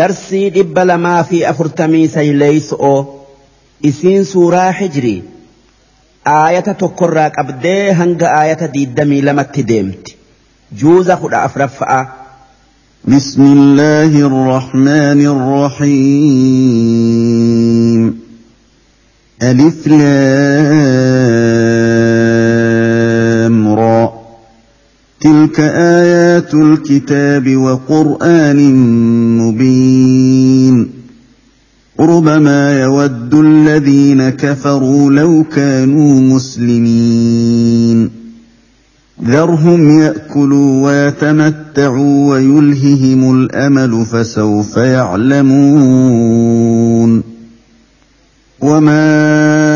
darsii 0.00 0.50
dhibba 0.56 0.84
lamaa 0.90 1.22
fi 1.30 1.38
afurtamii 1.52 2.08
sayleeyso'oo 2.16 2.98
isiin 3.90 4.24
suuraa 4.32 4.72
hijrii 4.80 5.22
aayata 6.34 6.74
tokkorraa 6.82 7.30
qabdee 7.38 7.82
hanga 8.02 8.26
aayata 8.38 8.68
diiddamii 8.76 9.22
lamatti 9.30 9.62
deemti 9.72 10.16
juuza 10.84 11.16
kudha 11.24 11.42
afraffa'a 11.48 12.00
بسم 13.14 13.42
الله 13.58 14.12
الرحمن 14.30 15.20
الرحيم 16.86 18.02
ألف 19.42 19.86
لام 19.86 21.55
تلك 25.26 25.60
آيات 25.60 26.54
الكتاب 26.54 27.56
وقرآن 27.56 28.74
مبين 29.38 30.90
ربما 32.00 32.80
يود 32.80 33.34
الذين 33.34 34.28
كفروا 34.30 35.12
لو 35.12 35.44
كانوا 35.44 36.20
مسلمين 36.20 38.10
ذرهم 39.24 40.00
ياكلوا 40.00 40.84
ويتمتعوا 40.84 42.30
ويلههم 42.30 43.40
الامل 43.40 44.06
فسوف 44.06 44.76
يعلمون 44.76 46.36
وما 48.60 49.75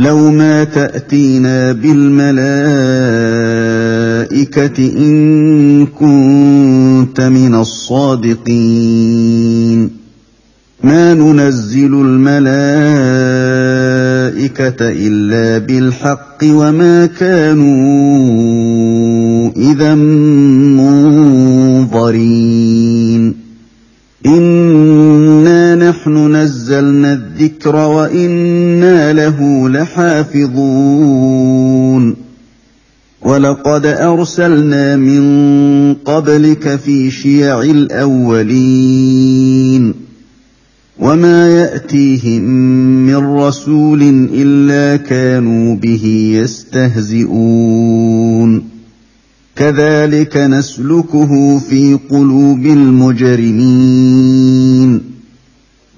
لو 0.00 0.30
ما 0.30 0.64
تأتينا 0.64 1.72
بالملائكة 1.72 2.38
إن 4.98 5.86
كنت 5.86 7.20
من 7.20 7.54
الصادقين. 7.54 8.70
ما 10.84 11.14
ننزل 11.14 11.94
الملائكة 11.94 12.36
إلا 14.80 15.58
بالحق 15.66 16.38
وما 16.44 17.06
كانوا 17.06 17.70
إذا 19.56 19.94
منظرين. 21.94 22.30
نحن 24.26 24.69
نزلنا 26.70 27.12
الذكر 27.12 27.76
وإنا 27.76 29.12
له 29.12 29.68
لحافظون. 29.68 30.56
ولقد 33.22 33.86
أرسلنا 33.86 34.96
من 34.96 35.94
قبلك 35.94 36.76
في 36.76 37.10
شيع 37.10 37.62
الأولين. 37.62 39.14
وما 40.98 41.48
يأتيهم 41.48 42.42
من 43.06 43.16
رسول 43.16 44.28
إلا 44.32 44.96
كانوا 44.96 45.76
به 45.76 46.32
يستهزئون. 46.42 48.62
كذلك 49.56 50.36
نسلكه 50.36 51.58
في 51.58 51.98
قلوب 52.10 52.66
المجرمين. 52.66 54.20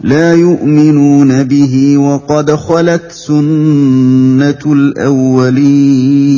لا 0.02 0.34
يؤمنون 0.34 1.42
به 1.42 1.98
وقد 1.98 2.50
خلت 2.50 3.12
سنة 3.12 4.58
الأولين. 4.66 6.32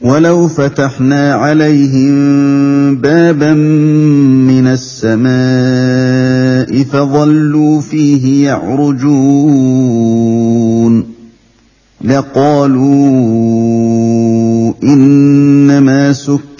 ولو 0.00 0.48
فتحنا 0.48 1.34
عليهم 1.34 2.16
بابا 2.96 3.54
من 3.54 4.66
السماء 4.66 5.26
فظلوا 6.82 7.80
فيه 7.80 8.44
يعرجون. 8.44 9.96
لقالوا 12.04 12.86
إنما 14.82 16.12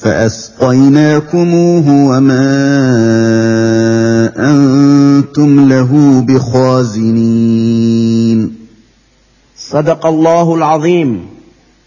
فأسقيناكموه 0.00 1.86
وما 2.08 2.48
أنتم 4.36 5.68
له 5.68 6.20
بخازنين. 6.28 7.78
صدق 9.58 10.06
الله 10.06 10.54
العظيم. 10.54 11.26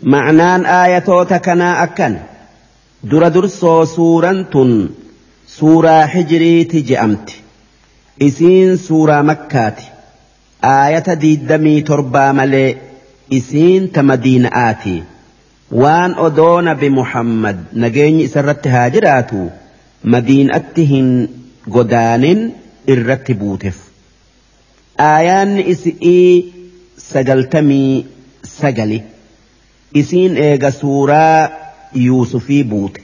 معنان 0.03 0.65
آياتوتك 0.65 1.45
كنا 1.45 1.83
أكن. 1.83 2.18
در 3.03 3.27
درسو 3.27 3.86
سورة 3.86 4.89
سورة 5.59 6.06
حجريت 6.06 6.75
جأمت 6.75 7.30
إسين 8.21 8.77
سورة 8.77 9.21
مكات. 9.21 9.80
آية 10.63 11.13
ديدمي 11.13 11.81
تربى 11.81 12.31
ملي 12.31 12.77
إسين 13.33 13.91
تمدين 13.91 14.45
آتي. 14.45 15.03
Waan 15.71 16.15
odoo 16.27 16.62
nabi 16.68 16.89
muhammad 17.00 17.57
nageenyi 17.83 18.23
isarratti 18.29 18.69
haa 18.75 18.89
jiraatu 18.95 19.44
madiinatti 20.15 20.85
hin 20.91 21.09
godaanin 21.77 22.41
irratti 22.95 23.33
buuteef 23.44 23.77
aayaanni 25.07 25.63
isi'ii 25.73 26.53
sagaltamii 27.07 28.06
sagali 28.59 29.00
isiin 30.03 30.38
eega 30.47 30.71
suuraa 30.81 31.50
yuusufii 32.06 32.63
buute 32.74 33.01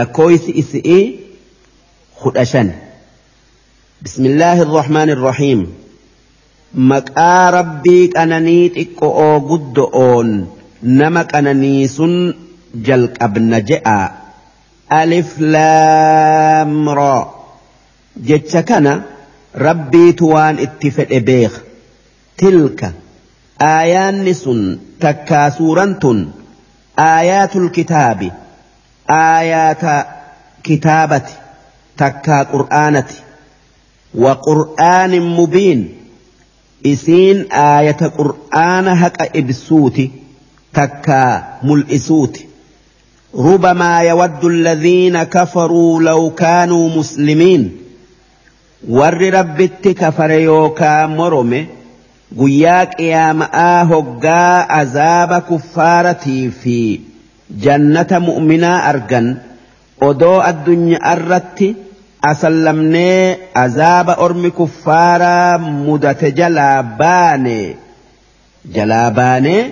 lakkooysi 0.00 0.52
isi'ii 0.64 1.04
kudha 2.22 2.44
shan 2.54 2.70
بسم 4.04 4.26
الله 4.26 4.62
الرحمن 4.62 5.10
الرحيم 5.10 5.60
maqaa 6.90 7.50
rabbii 7.50 8.08
qananii 8.16 8.64
xiqqo'oo 8.76 9.40
guddo'oon 9.50 10.28
nama 10.82 11.24
qananii 11.24 11.88
sun 11.88 12.34
jalqabna 12.86 13.60
je'a. 13.60 14.12
Alif 14.88 15.38
laamraa 15.38 17.26
jecha 18.28 18.62
kana 18.62 18.92
rabbiitu 19.54 20.28
waan 20.34 20.58
itti 20.58 20.90
fedhe 20.90 21.20
beeka 21.20 21.60
tilka 22.36 22.92
aayaanni 23.70 24.34
sun 24.34 24.60
takkaa 24.98 25.50
suuran 25.50 25.96
tun 26.00 26.32
aayaatul 26.96 27.68
kitaabi. 27.70 28.32
Aayaata 29.08 30.06
kitaabati 30.62 31.34
takkaa 31.96 32.44
qur'aanati. 32.54 33.16
Wa 34.14 34.34
qur'aanin 34.46 35.22
mubiin. 35.22 35.80
Isiin 36.84 37.46
aayata 37.50 38.10
qur'aana 38.18 38.94
haqa 38.94 39.24
ibsuuti 39.40 40.04
takkaa 40.78 41.32
mul'isuuti. 41.70 42.42
Rubamaa 43.46 44.02
yawaddu 44.10 44.46
alladhiina 44.54 45.26
kafaruu 45.34 46.00
law 46.08 46.22
kaanuu 46.42 46.86
muslimiin. 46.98 47.64
Warri 48.98 49.30
rabbitti 49.38 49.94
kafare 50.00 50.38
yookaa 50.42 51.08
morome 51.18 51.60
guyyaa 52.38 52.86
qiyaama'aa 52.94 53.84
hoggaa 53.90 54.56
azaaba 54.80 55.38
kuffaaratii 55.50 56.50
fi 56.60 56.76
jannata 57.64 58.16
mu'minaa 58.28 58.78
argan 58.90 59.28
odoo 60.08 60.38
addunyaa 60.50 61.12
irratti 61.16 61.68
asallamnee 62.30 63.38
azaaba 63.64 64.12
ormi 64.26 64.50
kuffaaraa 64.58 65.58
mudate 65.58 66.28
jalaa 66.40 66.82
baane 67.02 67.58
jalaa 68.74 69.10
baanee 69.18 69.62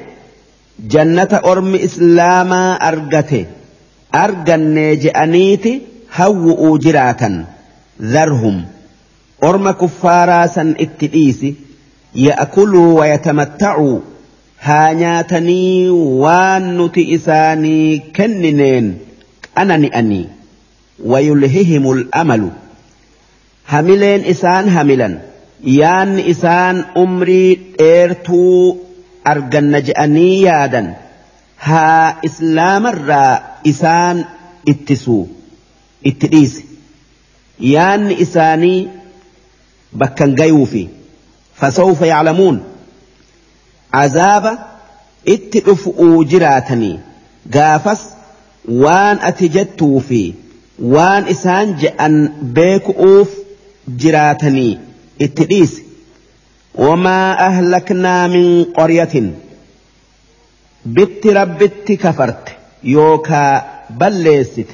jannata 0.95 1.41
ormi 1.53 1.79
islaamaa 1.89 2.79
argate 2.89 3.47
argannee 4.25 4.91
je'aniiti 5.05 5.73
hawwu'uu 6.19 6.75
jiraatan 6.87 7.37
dharhum 8.17 8.59
orma 9.49 9.73
kuffaaraa 9.83 10.45
san 10.59 10.75
itti 10.87 11.07
dhiisi 11.15 11.51
ya'kuluu 12.27 12.91
wayatamatta'uu 12.99 13.97
haa 14.69 14.93
nyaatanii 15.01 15.89
waan 16.23 16.65
nuti 16.79 17.03
isaanii 17.17 17.99
kennineen 18.19 18.87
qanani'anii 19.57 20.25
wayulhihimul 21.13 22.03
amalu 22.23 22.51
hamileen 23.73 24.25
isaan 24.35 24.69
hamilan 24.77 25.15
yaanni 25.81 26.23
isaan 26.33 26.85
umrii 27.05 27.51
dheertuu 27.79 28.86
arganna 29.33 29.81
je'anii 29.89 30.35
yaadan 30.45 30.89
haa 31.69 32.07
islaamarraa 32.29 33.33
isaan 33.73 34.19
ittisuu 34.73 35.23
itti 36.11 36.27
dhiisi 36.35 36.63
yaanni 37.73 38.15
isaanii 38.25 38.79
bakkan 40.03 40.35
gayuufi 40.41 40.83
fasawfa 41.61 42.07
yaclamuun 42.13 42.59
azaaba 44.03 44.53
itti 45.35 45.61
dhufu'uu 45.69 46.25
jiraatanii 46.33 46.95
gaafas 47.57 48.03
waan 48.85 49.19
ati 49.31 49.49
jettuu 49.57 50.01
fi 50.11 50.21
waan 50.95 51.29
isaan 51.35 51.75
je'an 51.83 52.15
beeku'uuf 52.59 53.31
jiraatanii 54.05 54.73
itti 55.27 55.45
dhiisi 55.53 55.86
وما 56.76 57.48
أهلكنا 57.48 58.28
من 58.28 58.64
قرية 58.64 59.32
بت 60.86 61.28
ربت 61.28 61.92
كفرت 61.92 62.50
يوكا 62.84 63.64
بلست 63.90 64.66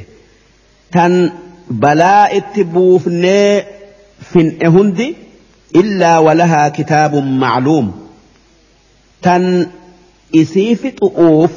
تن 0.92 1.32
بلاء 1.70 2.38
التبوفني 2.38 3.64
فن 4.22 4.58
إهندي 4.66 5.16
إلا 5.76 6.18
ولها 6.18 6.70
كتاب 6.70 7.16
معلوم 7.16 8.08
تن 9.22 9.68
إسيف 10.36 10.88
أوف 11.04 11.52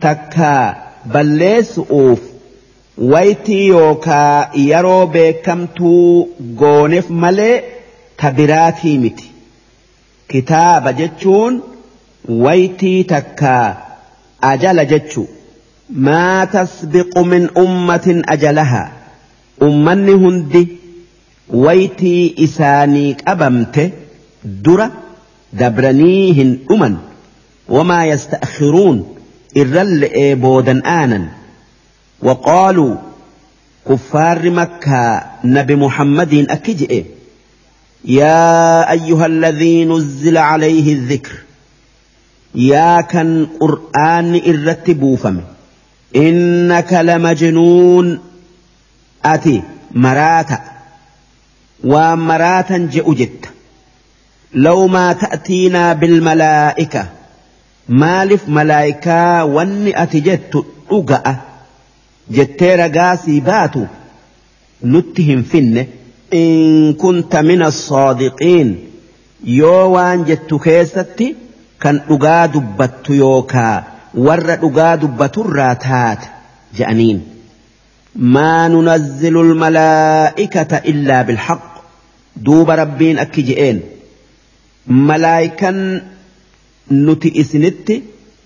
تكا 0.00 0.76
بلس 1.06 1.78
أوف 1.78 2.20
ويتي 2.98 3.66
يوكا 3.66 4.50
يرو 4.56 5.06
بكمتو 5.06 6.26
غونف 6.58 7.10
ملي 7.10 7.62
تبراتي 8.18 8.98
متي 8.98 9.30
كتاب 10.29 10.87
جتشون 10.95 11.61
ويتي 12.29 13.03
تكا 13.03 13.77
أجل 14.43 14.87
جتشو 14.87 15.25
ما 15.89 16.45
تسبق 16.45 17.17
من 17.19 17.49
أمة 17.57 18.21
أجلها 18.29 18.91
أمني 19.61 20.11
هندي 20.13 20.67
ويتي 21.49 22.35
إسانيك 22.39 23.23
أبمت 23.29 23.91
درة 24.43 24.91
دبرنيهن 25.53 26.57
أمن 26.71 26.97
وما 27.69 28.05
يستأخرون 28.05 29.15
إرل 29.57 30.03
إيبودا 30.03 30.81
آنا 30.85 31.27
وقالوا 32.23 32.95
كفار 33.89 34.49
مكة 34.49 35.23
نبي 35.43 35.75
محمد 35.75 36.33
أكجئ 36.49 37.03
يا 38.05 38.91
أيها 38.91 39.25
الذي 39.25 39.85
نزل 39.85 40.37
عليه 40.37 40.93
الذكر 40.93 41.31
يا 42.55 43.01
كان 43.01 43.47
قرآن 43.59 44.35
الرتب 44.35 45.15
فم 45.23 45.41
إنك 46.15 46.93
لمجنون 46.93 48.19
أتي 49.25 49.61
مراتا 49.91 50.59
ومراتا 51.83 52.77
جئجت 52.77 53.49
لو 54.53 54.87
ما 54.87 55.13
تأتينا 55.13 55.93
بالملائكة 55.93 57.05
مالف 57.89 58.49
ملائكة 58.49 59.43
واني 59.45 60.03
أتجت 60.03 60.65
أقأ 60.91 61.35
جتير 62.31 62.81
قاسي 62.81 63.39
باتو 63.39 63.85
نتهم 64.83 65.41
فنه 65.43 65.87
إن 66.34 66.92
كنت 66.92 67.36
من 67.36 67.62
الصادقين 67.62 68.78
يوان 69.44 70.24
جت 70.24 70.54
كيستي 70.54 71.34
كان 71.80 72.00
أقا 72.10 72.46
دبت 72.46 73.10
يوكا 73.10 73.84
ور 74.14 74.52
أقا 74.54 74.94
دبت 74.94 75.38
الراتات 75.38 76.18
جأنين 76.76 77.22
ما 78.16 78.68
ننزل 78.68 79.36
الملائكة 79.40 80.76
إلا 80.76 81.22
بالحق 81.22 81.82
دوب 82.36 82.70
ربين 82.70 83.18
أكجئين 83.18 83.80
ملائكا 84.86 86.02
نتي 86.92 87.40
إسنت 87.40 87.92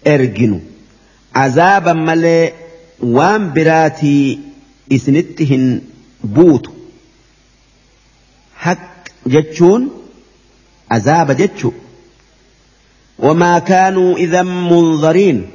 إرجنو 0.06 0.60
عذابا 1.34 1.92
ملي 1.92 2.52
وان 3.02 3.52
براتي 3.52 4.38
إسنتهن 4.92 5.80
بوتو 6.24 6.70
حق 8.59 8.99
جتشون 9.27 9.89
عذاب 10.91 11.31
جتشو. 11.31 11.71
وما 13.19 13.59
كانوا 13.59 14.17
إذا 14.17 14.41
منظرين 14.43 15.49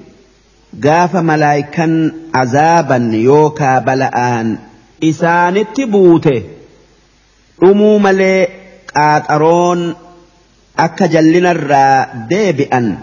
قاف 0.84 1.16
ملايكا 1.16 2.12
عذابا 2.34 3.11
يوكا 3.12 3.78
بلآن. 3.78 4.58
إسان 5.04 5.56
التبوته 5.56 6.42
أمو 7.62 7.99
ملي 7.99 8.49
قاترون 8.96 9.94
أكا 10.78 11.06
جلنا 11.06 11.50
الرا 11.50 12.14
ديبئا. 12.28 12.99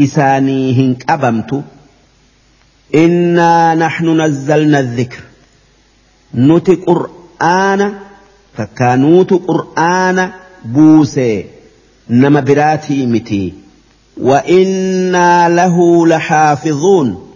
إساني 0.00 0.74
هنك 0.74 1.10
أبمت 1.10 1.62
إنا 2.94 3.74
نحن 3.74 4.20
نزلنا 4.20 4.80
الذكر. 4.80 5.20
نتي 6.34 6.74
قرآن 6.74 7.94
fakkaanuutu 8.56 9.38
qur'aana 9.50 10.24
buusee 10.74 11.46
nama 12.08 12.40
biraatii 12.42 13.06
miti 13.06 13.44
وإنا 14.20 15.48
له 15.48 16.06
لحافظون 16.06 17.32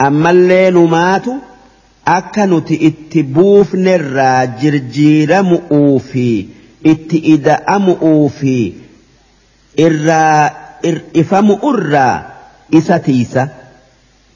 أما 0.00 0.30
اللي 0.30 0.70
نمات 0.70 1.22
أكنت 2.08 2.72
اتبوف 2.72 3.74
نرى 3.74 4.52
جرجير 4.62 5.42
مؤوفي 5.42 6.46
اتئد 6.86 7.48
أمؤوفي 7.48 8.72
إرى 9.80 10.50
إفم 11.16 11.50
أرى 11.50 12.26
إستيسة 12.74 13.48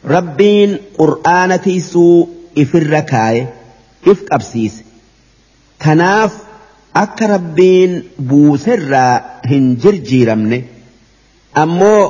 ربين 0.04 0.76
قرآن 0.98 1.60
تيسو 1.60 2.26
إفركاي 2.58 3.46
إفك 4.08 4.32
أبسيس 4.32 4.82
kanaaf 5.84 6.32
akka 7.02 7.26
rabbiin 7.34 7.92
buuserraa 8.30 9.14
hin 9.50 9.66
jirjiiramne 9.82 10.58
ammoo 11.62 12.02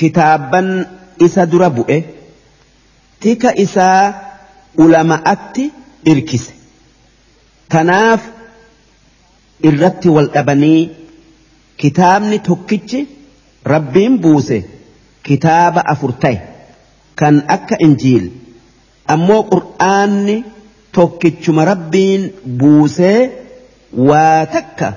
kitaabban 0.00 0.68
isa 1.26 1.46
dura 1.52 1.68
bu'e 1.76 1.98
tika 3.20 3.50
isaa 3.64 4.02
ulama'atti 4.84 5.64
irkise. 6.12 6.52
Tanaaf 7.72 8.22
irratti 9.68 10.08
wal 10.16 10.28
dhabanii 10.34 10.80
kitaabni 11.82 12.38
tokkichi 12.48 13.00
rabbiin 13.72 14.18
buuse 14.24 14.58
kitaaba 15.26 15.80
afur 15.92 16.12
ta'e 16.22 16.36
kan 17.20 17.34
akka 17.56 17.76
injiil 17.86 18.26
ammoo 19.14 19.42
qur'aanni 19.52 20.36
tokkichuma 20.98 21.64
rabbiin 21.70 22.22
buusee 22.60 23.18
waa 24.10 24.46
takka 24.54 24.88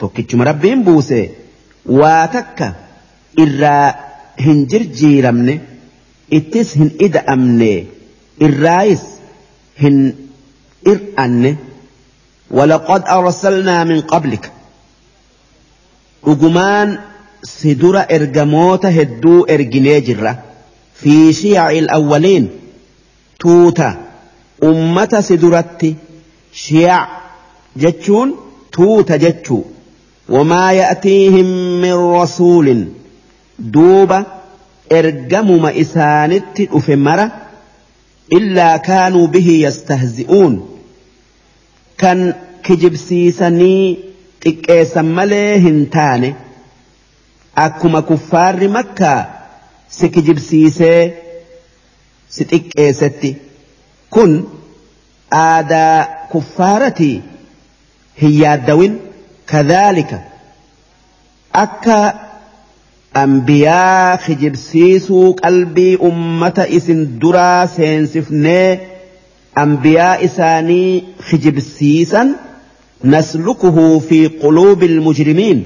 tokkichuma 0.00 0.44
rabbiin 0.50 0.84
buusee 0.88 1.24
waa 2.00 2.24
takka 2.36 2.66
irraa 3.44 3.86
hin 4.46 4.58
jirjiiramne 4.72 5.54
ittis 6.38 6.68
hin 6.80 6.90
ida'amne 7.06 7.72
irraayis 8.48 9.04
hin 9.84 9.98
ir'anne 10.94 11.56
ولقد 12.50 13.02
أرسلنا 13.08 13.84
من 13.84 14.00
قبلك 14.00 14.50
dura 17.80 18.02
ergamoota 18.16 18.90
hedduu 18.90 19.44
erginee 19.54 20.00
jirra 20.06 20.32
fi 21.00 21.32
shiyaci 21.40 21.86
awwaliin 21.96 22.46
tuuta 23.42 23.88
ummata 24.62 25.22
si 25.22 25.36
duratti 25.42 25.96
shiyac 26.52 27.08
jechuun 27.76 28.34
tuuta 28.70 29.18
jechuu. 29.18 29.64
Wamaa 30.28 30.72
ya'tiihim 30.72 31.50
min 31.82 31.96
rasuulin. 32.18 32.82
Duuba 33.74 34.18
ergamuma 34.90 35.72
isaanitti 35.72 36.66
dhufe 36.72 36.96
mara 36.96 37.30
illaa 38.38 38.78
kaanuu 38.88 39.28
bihi 39.28 39.54
yastahzi'uun. 39.62 40.54
Kan 42.00 42.34
kijibsiisanii 42.66 43.82
xiqqeessan 44.44 45.06
malee 45.06 45.58
hin 45.64 45.80
taane. 45.96 46.34
Akkuma 47.66 48.02
kuffaarri 48.02 48.68
makkaa 48.68 49.20
si 49.96 50.08
kijibsiisee 50.14 51.00
si 52.34 52.44
xiqqeessetti 52.50 53.30
كن 54.10 54.44
آدا 55.32 56.08
كفارتي 56.34 57.20
هي 58.16 58.54
الدوين 58.54 58.98
كذلك 59.46 60.24
أكا 61.54 62.14
أنبياء 63.16 64.16
خجر 64.16 64.54
سيسو 64.54 65.32
قلبي 65.32 65.98
أمة 66.02 66.66
إسن 66.70 67.18
درا 67.18 67.66
سينسفني 67.66 68.78
أنبياء 69.58 70.24
إساني 70.24 71.04
خجر 71.30 71.58
سيسا 71.58 72.36
نسلكه 73.04 73.98
في 73.98 74.26
قلوب 74.26 74.82
المجرمين 74.82 75.64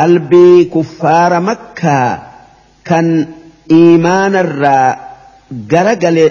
قلبي 0.00 0.64
كفار 0.64 1.40
مكة 1.40 2.22
كان 2.84 3.26
إيمان 3.70 4.36
الرا 4.36 4.96
جرجل 5.52 6.30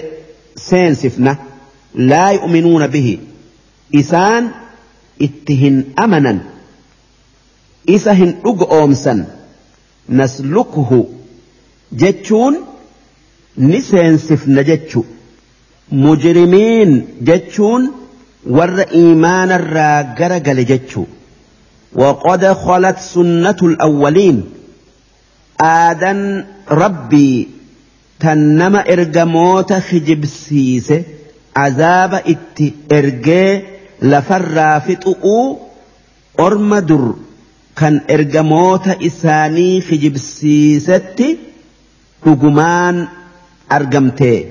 إيمان 0.54 0.94
سينسفنا 0.94 1.36
لا 1.94 2.30
يؤمنون 2.30 2.86
به. 2.86 3.18
إسان 3.94 4.50
اتهن 5.22 5.84
أمنا. 5.98 6.38
إسهن 7.88 8.34
أقومسا 8.46 9.24
نسلكه. 10.08 11.04
جتشون 11.92 12.56
نسينسفنا 13.58 14.62
جتشو. 14.62 15.02
مجرمين 15.92 17.06
جتشون 17.22 17.90
iimaanarraa 18.46 20.02
gara 20.02 20.40
gale 20.40 20.64
jechuu 20.64 21.06
وقد 21.94 22.46
خلت 22.52 22.98
سنة 22.98 23.56
الأولين. 23.62 24.42
آدن 25.60 26.44
ربي 26.70 27.48
تنما 28.24 28.80
إرجموت 28.92 29.72
خجب 29.72 30.24
سيسه 30.26 31.02
عذاب 31.56 32.14
ات 32.14 32.58
إرجي 32.92 33.62
لفر 34.02 34.80
فتؤو 34.80 35.58
أرمدر 36.40 37.14
كان 37.76 38.00
إرجموت 38.10 38.88
إساني 38.88 39.80
خجب 39.80 40.16
سيستي 40.16 41.36
رجمان 42.26 43.06
أرجمتي 43.72 44.44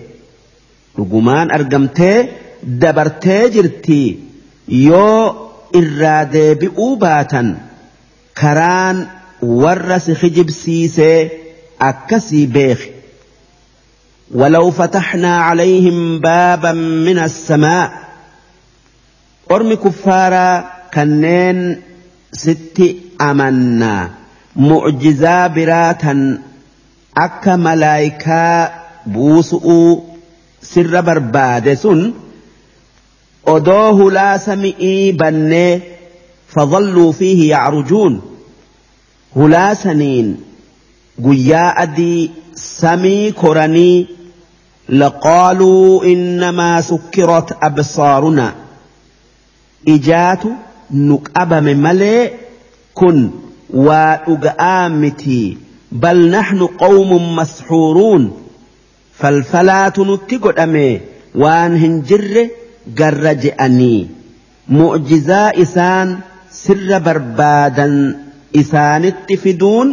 رجمان 0.99 1.51
أرجمتي 1.51 2.25
dabartee 2.81 3.49
jirti 3.53 4.01
yoo 4.87 5.23
irraa 5.79 6.21
deebi'uu 6.35 6.91
baatan 7.01 7.47
karaan 8.41 8.97
warra 9.61 9.97
si 10.05 10.13
kijibsiisee 10.21 11.17
akkasii 11.89 12.45
beeki 12.55 12.92
ولو 14.31 14.71
فتحنا 14.71 15.41
عليهم 15.41 16.19
بابا 16.19 16.71
من 16.71 17.19
السماء. 17.19 17.91
أرمي 19.51 19.75
كفارا 19.75 20.71
كنين 20.93 21.81
ست 22.31 22.95
أمنا. 23.21 24.09
معجزا 24.55 25.47
براتا. 25.47 26.41
أكا 27.17 27.55
ملايكا 27.55 28.71
بوسؤ 29.05 29.99
سر 30.61 31.01
بربادسون 31.01 32.13
odoo 33.45 33.93
hulaa 33.99 34.39
sami'ii 34.39 35.13
bannee 35.13 35.81
fadhalluu 36.53 37.13
fiihi 37.13 37.49
yacrujuun 37.49 38.21
hulaa 39.35 39.75
saniin 39.75 40.29
guyyaa 41.25 41.75
adii 41.83 42.31
samii 42.65 43.31
koranii 43.41 43.97
laqaaluu 45.01 46.03
innamaa 46.13 46.81
sukkirat 46.89 47.49
absaaruna 47.67 48.47
ijaatu 49.95 50.49
nu 51.07 51.15
qabame 51.27 51.73
malee 51.85 52.21
kun 52.99 53.19
waa 53.87 54.11
dhuga'aa 54.25 54.89
miti 55.01 55.39
bal 56.03 56.19
naxnu 56.35 56.65
qawmun 56.83 57.25
masxuuruun 57.39 58.23
falfalaatu 59.19 60.05
nutti 60.09 60.35
godhame 60.45 60.87
waan 61.43 61.75
hin 61.83 61.95
jirre 62.09 62.43
garra 62.99 63.33
je'anii 63.43 64.01
mu'jizaa 64.77 65.47
isaan 65.65 66.09
sirra 66.63 66.99
barbaadan 67.07 67.95
isaanitti 68.61 69.37
fiduun 69.43 69.89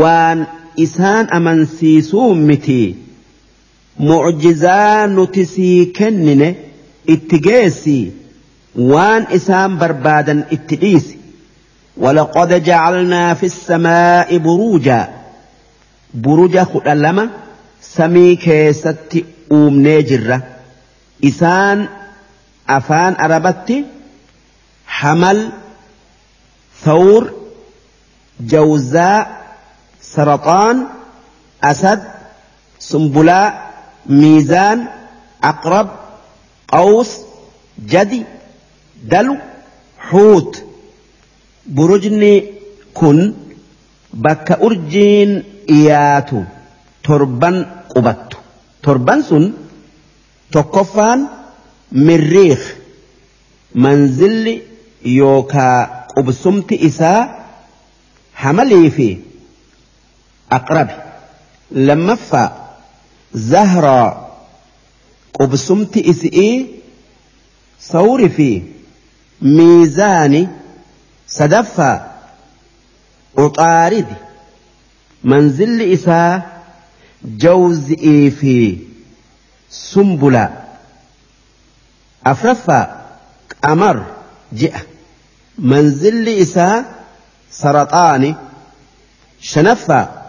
waan 0.00 0.38
isaan 0.76 1.26
amansiisuu 1.36 2.34
miti 2.34 2.96
mu'jizaa 3.98 5.06
nuti 5.06 5.44
sii 5.46 5.86
kennine 5.86 6.48
itti 7.14 7.38
geessi 7.46 7.98
waan 8.92 9.26
isaan 9.38 9.78
barbaadan 9.78 10.44
itti 10.50 10.76
dhiisi 10.76 11.18
ولقد 11.96 12.64
جعلنا 12.64 13.34
في 13.34 13.46
السماء 13.46 14.36
بروجا 14.38 15.08
بروجا 16.14 16.64
خلما 16.64 17.28
سمي 17.82 18.36
كيست 18.36 19.24
أومني 19.52 20.02
جرة 20.02 20.42
إسان 21.24 21.88
أفان 22.68 23.14
أربت 23.20 23.84
حمل 24.86 25.48
ثور 26.84 27.32
جوزاء 28.40 29.43
سرطان 30.16 30.86
أسد 31.62 32.02
سنبلاء 32.78 33.74
ميزان 34.06 34.88
أقرب 35.44 35.88
قوس 36.68 37.10
جدي 37.86 38.22
دلو 39.04 39.36
حوت. 39.98 40.64
برجني 41.66 42.44
كن 42.94 43.34
بك 44.14 44.52
أرجين 44.52 45.42
إياتو 45.70 46.42
تربان 47.04 47.66
قبت 47.96 48.30
تربا 48.82 49.20
سن 49.20 49.52
تقفان 50.52 51.26
مريخ. 51.92 52.74
منزل 53.74 54.62
يوكا 55.04 55.84
قبسمت 56.16 56.72
إساء 56.72 57.44
حمليه 58.34 58.88
فيه. 58.90 59.16
أقرب. 60.52 60.88
لما 61.70 62.14
فا 62.14 62.66
زهرة 63.34 64.30
قبسمت 65.40 65.96
إسئي 65.96 66.32
إيه؟ 66.32 66.66
صور 67.80 68.28
في 68.28 68.62
ميزاني 69.42 70.48
صدفة 71.28 72.06
أطارد 73.38 74.06
منزل 75.24 75.92
إساء 75.92 76.62
جوزئي 77.24 78.30
في 78.30 78.78
سنبلة. 79.70 80.64
أفرفا 82.26 83.06
أمر 83.64 84.06
جئة. 84.52 84.82
منزل 85.58 86.28
إساء 86.28 87.04
سرطاني. 87.50 88.34
شنفا 89.40 90.23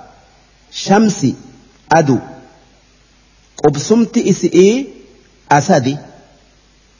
شمسي 0.83 1.35
أدو 1.91 2.19
قبسمت 3.63 4.17
إسئي 4.17 4.87
أسدي 5.51 5.97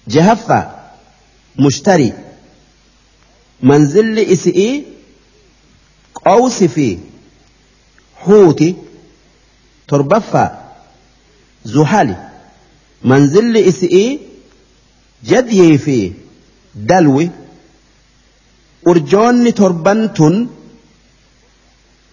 جهفة 0.07 0.59
مشتري 1.59 2.13
منزل 3.61 4.19
إسئي 4.19 4.83
قوسفي 6.25 6.97
حوتي 8.15 8.75
تربفة 9.87 10.45
زحالي 11.65 12.17
منزل 13.03 13.57
إسئي 13.57 14.19
جديفي 15.25 15.77
في 15.77 16.13
دلوي 16.75 17.29
أرجوني 18.87 19.51
تربنتن 19.51 20.47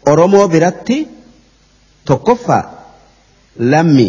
أرمو 0.09 0.47
برتي 0.47 1.07
tokkoffaa 2.04 2.62
lammi 3.73 4.06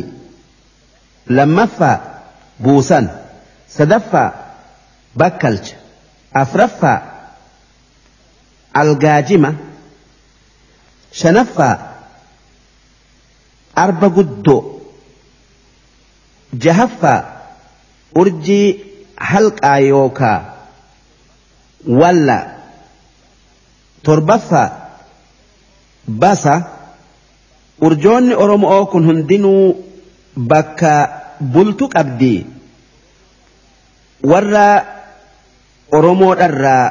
lammaffaa 1.37 1.97
buusan 2.63 3.05
sadaffaa 3.77 4.29
bakkalcha 5.17 5.75
afraffaa 6.43 6.97
algaajima 8.81 9.51
shanaffaa 11.21 11.73
arba 13.83 14.09
guddoo 14.17 14.61
jahaffaa 16.65 17.19
urjii 18.21 18.67
halqaa 19.31 19.77
yookaa 19.91 20.39
walla 22.01 22.37
torbaffaa 24.03 24.67
basa 26.23 26.53
urjoonni 27.81 28.35
oromoo 28.43 28.85
kun 28.91 29.05
hundinuu 29.09 29.75
bakka 30.51 30.93
bultu 31.53 31.87
qabdi 31.95 32.33
warra 34.31 34.67
oromoodharraa 35.97 36.85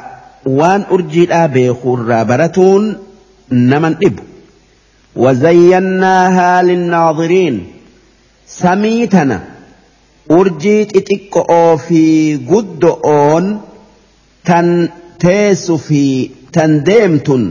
waan 0.59 0.85
urjiidhaa 0.95 1.47
beekuurraa 1.55 2.25
baratuun 2.25 2.85
naman 3.71 3.95
dhibu 4.03 4.23
وزيناها 5.15 6.61
للناظرين 6.63 7.55
سميتنا 8.47 9.39
urjii 10.37 10.85
xixiqqo'oo 10.93 11.77
fi 11.85 12.01
guddo'oon 12.51 13.45
tan 14.47 14.67
teessu 15.23 15.77
fi 15.87 16.03
tan 16.55 16.71
deemtun 16.87 17.43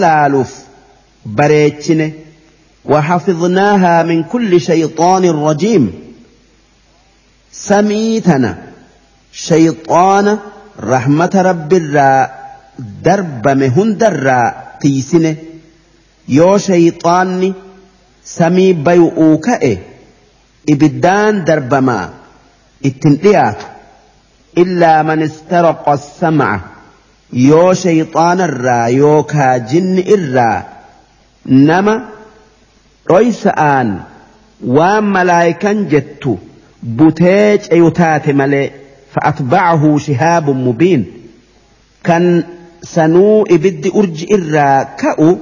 وحفظناها 2.85 4.03
من 4.03 4.23
كل 4.23 4.61
شيطان 4.61 5.25
رجيم 5.25 5.93
سميتنا 7.51 8.57
شيطان 9.33 10.37
رحمة 10.79 11.31
رب 11.35 11.73
الراء 11.73 12.41
درب 13.03 13.47
مهندر 13.47 14.07
الراء 14.07 14.77
تيسن 14.81 15.35
يو 16.27 16.57
شيطاني 16.57 17.53
سمي 18.25 18.73
بيؤوكئ 18.73 19.77
إبدان 20.69 21.43
درب 21.43 21.73
ما 21.73 22.09
اتنقياتو 22.85 23.70
إلا 24.57 25.03
من 25.03 25.21
استرق 25.21 25.89
السمع 25.89 26.59
يو 27.33 27.73
شيطان 27.73 28.41
الرا 28.41 28.85
يو 28.85 29.23
كاجن 29.23 29.97
الرا. 29.97 30.63
نما 31.45 32.05
رئيس 33.11 33.47
آن 33.47 33.99
وام 34.65 35.13
ملايكا 35.13 35.73
جتو 35.73 36.37
بوتيج 36.83 37.61
أيوتات 37.71 38.29
ملي 38.29 38.71
فأتبعه 39.13 39.97
شهاب 39.97 40.49
مبين. 40.49 41.05
كان 42.03 42.43
سنو 42.83 43.43
إبد 43.43 43.91
أرج 43.95 44.25
الرا 44.33 44.83
كأو 44.83 45.37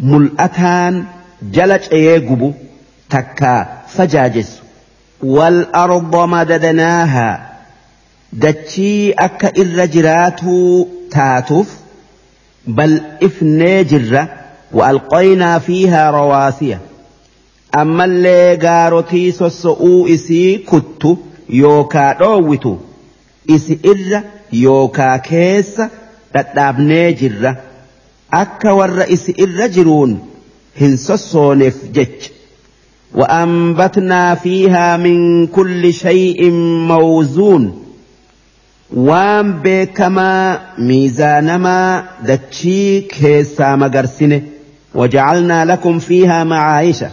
ملأتان 0.00 1.04
جلج 1.42 1.82
أيقب 1.92 2.54
تكا 3.10 3.66
فجاجس 3.88 4.60
والأرض 5.22 6.16
مددناها. 6.16 7.53
Dachii 8.42 9.12
akka 9.26 9.50
irra 9.62 9.86
jiraatuu 9.96 10.88
taatuuf 11.10 11.68
bal'ifnee 12.78 13.84
jirra 13.84 14.28
فيها 15.58 16.10
رواسي 16.10 16.78
أما 17.74 18.04
اللي 18.04 18.56
قاروتي 18.56 19.32
سسؤو 19.32 20.06
إسي 20.06 20.56
كتو 20.58 21.16
يوكا 21.50 22.12
روتو 22.12 22.76
إسي 23.50 23.78
إر 23.86 24.22
يوكا 24.52 25.16
كيس 25.16 25.82
تتابني 26.34 27.12
جرة 27.12 27.56
أكا 28.32 28.70
ور 28.70 29.02
إسي 29.12 29.34
إر 29.40 29.66
جرون 29.66 30.18
hin 30.80 30.96
sossooneef 30.96 31.74
jech 31.92 32.30
وأنبتنا 33.14 34.34
فيها 34.34 34.96
من 34.96 35.46
كل 35.46 35.92
شيء 35.92 36.50
موزون 36.50 37.83
وان 38.92 39.52
بكما 39.64 40.60
ميزانما 40.78 42.04
دتشي 42.24 43.00
كيسا 43.00 43.76
مغرسنه 43.76 44.42
وجعلنا 44.94 45.64
لكم 45.64 45.98
فيها 45.98 46.44
معايشة 46.44 47.10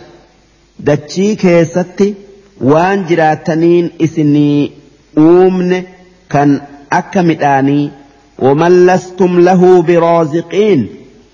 دتشي 0.80 1.36
كيستي 1.36 2.14
وان 2.62 3.06
جراتنين 3.06 3.92
إسني 4.02 4.72
أومن 5.18 5.84
كان 6.30 6.62
أكمداني 6.94 7.92
ومن 8.40 8.86
لستم 8.86 9.40
له 9.40 9.82
برازقين 9.82 10.90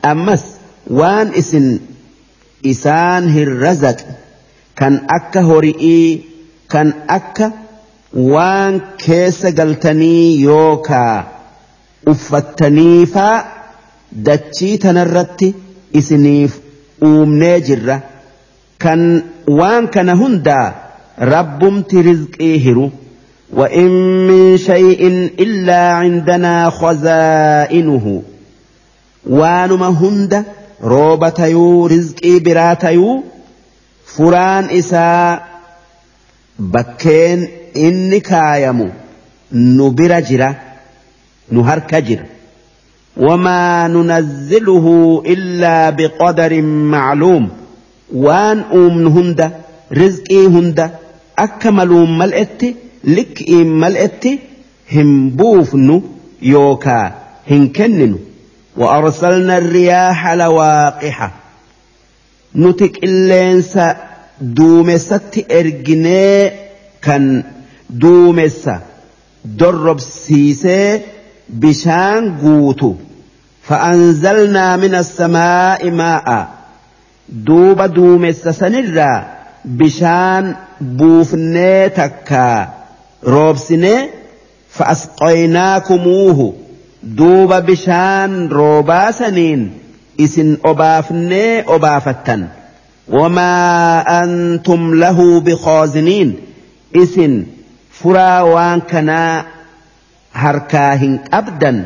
أمس 0.06 0.44
وان 0.88 1.28
إسن 1.28 1.80
isaan 2.64 3.30
hin 3.30 3.50
razaq 3.62 4.00
kan 4.80 5.06
akka 5.18 5.42
hori'ii 5.50 6.26
kan 6.74 6.94
akka 7.08 7.52
waan 8.14 8.82
keessa 9.06 9.52
galtanii 9.52 10.44
yookaa 10.44 11.24
uffattaniifaa 12.14 13.46
dachii 14.30 14.78
tanarratti 14.86 15.56
isiniif 16.02 16.60
uumnee 17.10 17.60
jirra 17.72 18.00
kan 18.86 19.04
waan 19.60 19.88
kana 19.98 20.16
hundaa 20.24 20.66
rabbumti 21.34 22.02
rizqii 22.12 22.58
hiru 22.68 22.92
وإن 23.54 23.92
من 24.28 24.58
شيء 24.58 25.08
إلا 25.40 25.94
عندنا 25.94 26.70
خزائنه 26.70 28.22
وانما 29.30 29.88
هند 29.88 30.44
rizqii 31.90 32.40
biraa 32.40 32.76
tayuu 32.76 33.24
furaan 34.16 34.70
isaa 34.70 35.40
bakkeen 36.60 37.57
inni 37.88 38.20
kaayamu 38.30 38.88
nu 39.52 39.86
bira 39.98 40.22
jira 40.22 40.50
nu 41.52 41.62
harka 41.70 42.02
jira. 42.02 42.26
وما 43.18 43.88
ننزله 43.88 44.86
إلا 45.26 45.90
بقدر 45.90 46.62
معلوم 46.62 47.50
وان 48.14 48.60
أومن 48.60 49.08
هند 49.08 49.52
رزقي 49.94 50.48
هند 50.48 50.92
أكملوا 51.40 52.06
ملئت 52.06 52.62
لك 53.04 53.50
إم 53.50 53.80
ملئت 53.80 54.26
هم 54.94 55.30
بوفن 55.30 56.02
يوكا 56.42 57.14
هن 57.52 57.68
كننو 57.68 58.18
وأرسلنا 58.78 59.58
الرياح 59.58 60.28
لواقحة 60.34 61.32
نتك 62.56 63.04
اللينس 63.04 63.80
دومست 64.42 65.46
إرجني 65.52 66.52
كان 67.02 67.44
درب 69.46 70.00
سيسي 70.00 71.02
بشان 71.50 72.38
قوتو 72.38 72.96
فأنزلنا 73.64 74.78
من 74.78 74.96
السماء 74.96 75.92
ماء 75.92 76.48
دوب 77.30 77.82
دومس 77.82 78.36
سنرا 78.48 79.38
bishaan 79.76 80.46
buufnee 80.98 81.90
takkaa 81.90 82.68
roobsinee 83.34 84.12
fa'asqoynaakumuuhu 84.78 86.46
duuba 87.18 87.62
bishaan 87.62 88.38
roobaa 88.60 89.12
saniin 89.20 89.66
isin 90.26 90.58
obaafnee 90.72 91.64
obaafattan 91.76 92.48
wamaa 93.18 94.04
antum 94.20 94.94
lahu 95.04 95.42
bikooziniin 95.42 96.32
isin 97.04 97.36
furaa 98.00 98.40
waan 98.54 98.82
kanaa 98.92 99.34
harkaa 100.44 100.92
hin 101.04 101.14
qabdan 101.32 101.78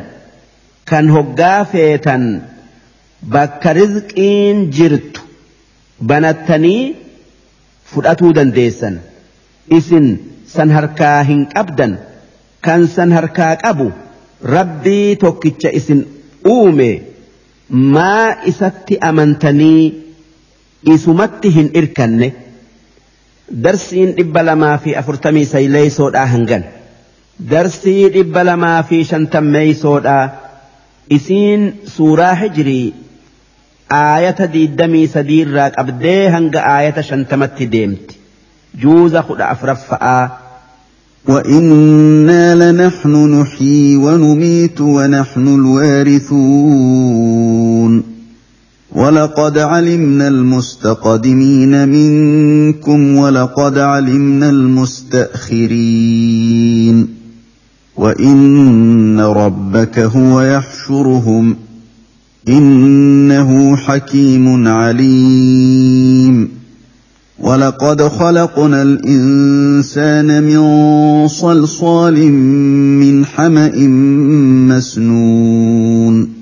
kan 0.90 1.06
hoggaa 1.16 1.60
feetan 1.72 2.24
bakka 3.34 3.70
rizqiin 3.78 4.58
jirtu 4.78 5.20
banattanii 6.10 6.82
fudhatuu 7.92 8.32
dandeessan 8.38 8.96
isin 9.78 10.06
san 10.54 10.70
harkaa 10.76 11.18
hin 11.30 11.42
qabdan 11.54 11.92
kan 12.66 12.86
san 12.96 13.10
harkaa 13.18 13.54
qabu 13.64 13.86
rabbii 14.56 15.16
tokkicha 15.24 15.70
isin 15.80 16.00
uume 16.54 16.90
maa 17.96 18.26
isatti 18.52 18.94
amantanii 19.10 19.82
isumatti 20.94 21.48
hin 21.56 21.68
irkanne 21.80 22.28
darsiin 23.66 24.10
dhibba 24.18 24.42
lamaa 24.48 24.76
fi 24.84 24.90
afurtamii 25.00 25.44
sayleeysoodhaa 25.54 26.26
hangan 26.34 26.62
darsii 27.50 28.08
dhibba 28.16 28.44
lamaa 28.48 28.82
fi 28.90 28.98
shantammeeysoodhaa 29.10 30.24
isiin 31.16 31.62
suuraa 31.96 32.34
hijirii 32.42 32.86
aayata 34.02 34.46
diiddamii 34.52 35.06
sadiirraa 35.16 35.70
qabdee 35.78 36.22
hanga 36.36 36.60
aayata 36.74 37.02
shantamatti 37.10 37.66
deemti 37.74 38.14
juuza 38.84 39.20
kudha 39.32 39.46
afraffa'aa 39.56 40.22
وإنا 41.28 42.54
لنحن 42.54 43.12
نحيي 43.40 43.96
ونميت 43.96 44.80
ونحن 44.80 45.46
الوارثون 46.62 47.92
ولقد 48.94 49.58
علمنا 49.58 50.28
المستقدمين 50.28 51.88
منكم 51.88 53.16
ولقد 53.16 53.78
علمنا 53.78 54.50
المستأخرين 54.50 55.72
وإن 57.96 59.20
ربك 59.20 59.98
هو 59.98 60.40
يحشرهم 60.40 61.56
إنه 62.48 63.76
حكيم 63.76 64.68
عليم 64.68 66.48
ولقد 67.38 68.02
خلقنا 68.02 68.82
الإنسان 68.82 70.42
من 70.42 71.28
صلصال 71.28 72.32
من 72.32 73.24
حمأ 73.26 73.72
مسنون 74.68 76.41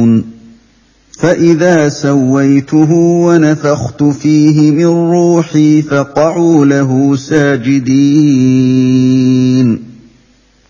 فإذا 1.21 1.89
سويته 1.89 2.91
ونفخت 2.91 4.03
فيه 4.03 4.71
من 4.71 4.85
روحي 4.85 5.81
فقعوا 5.81 6.65
له 6.65 7.15
ساجدين. 7.15 8.71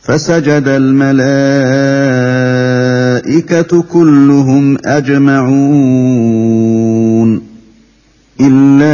فسجد 0.02 0.64
الملائكة 0.68 1.42
كلهم 3.82 4.78
أجمعون. 4.86 6.32
إلا 8.42 8.92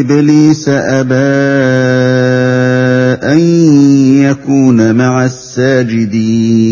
إبليس 0.00 0.68
أبى 0.68 1.14
أن 3.32 3.38
يكون 4.22 4.94
مع 4.94 5.24
الساجدين. 5.24 6.71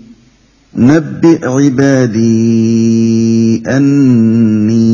نبئ 0.75 1.47
عبادي 1.47 2.23
أني 3.67 4.91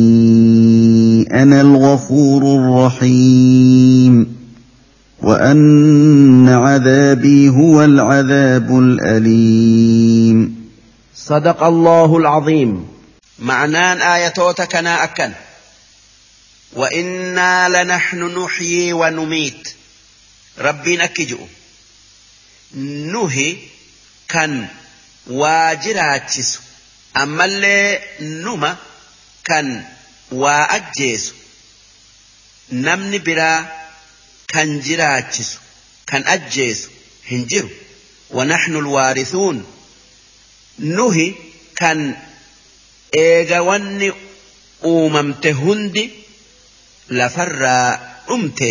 أنا 1.42 1.62
الغفور 1.62 2.42
الرحيم 2.42 4.38
وأن 5.22 6.50
عذابي 6.50 7.50
هو 7.50 7.84
العذاب 7.84 8.80
الأليم. 8.80 10.56
صدق 11.16 11.63
الله 11.63 12.18
العظيم. 12.18 12.88
معنان 13.40 14.02
آياتوتك 14.02 14.76
أكن 14.76 15.32
وإنا 16.74 17.70
لنحن 17.70 18.44
نحيي 18.44 18.94
ونميت. 18.94 19.70
ربي 20.60 20.98
نكجو. 20.98 21.38
نهي 23.13 23.56
كان 24.30 24.66
واجراتشس 25.28 26.60
أما 27.18 27.46
اللي 27.46 28.00
نما 28.22 28.78
كان 29.46 29.86
وأجيس 30.32 31.34
نمني 32.72 33.20
برا 33.20 33.78
كان 34.48 34.80
جراتشس 34.80 35.58
كان 36.08 36.28
أجيس 36.28 36.88
هنجر 37.32 37.70
ونحن 38.30 38.76
الوارثون 38.76 39.66
نهي 40.80 41.34
كان 41.76 42.16
وني 43.60 44.12
uumamte 44.84 45.52
hundi 45.52 46.04
lafarraa 47.10 48.00
dhumte 48.28 48.70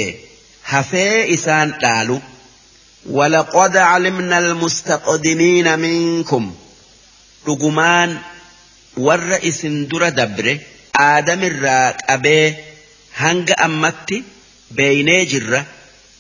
hafee 0.63 1.27
isaan 1.37 1.73
dhaalu. 1.83 2.23
ولقد 3.11 3.77
علمنا 3.77 4.39
المستقدمين 4.39 5.79
منكم. 5.79 6.55
رجمان 7.49 8.19
والرئيس 8.97 9.67
در 9.67 10.09
دبر 10.09 10.59
آدم 10.97 11.43
الراك 11.43 11.97
أبي 12.09 12.55
هنگ 13.17 13.53
أمتي 13.65 14.23
بيني 14.71 15.25
جرة 15.25 15.65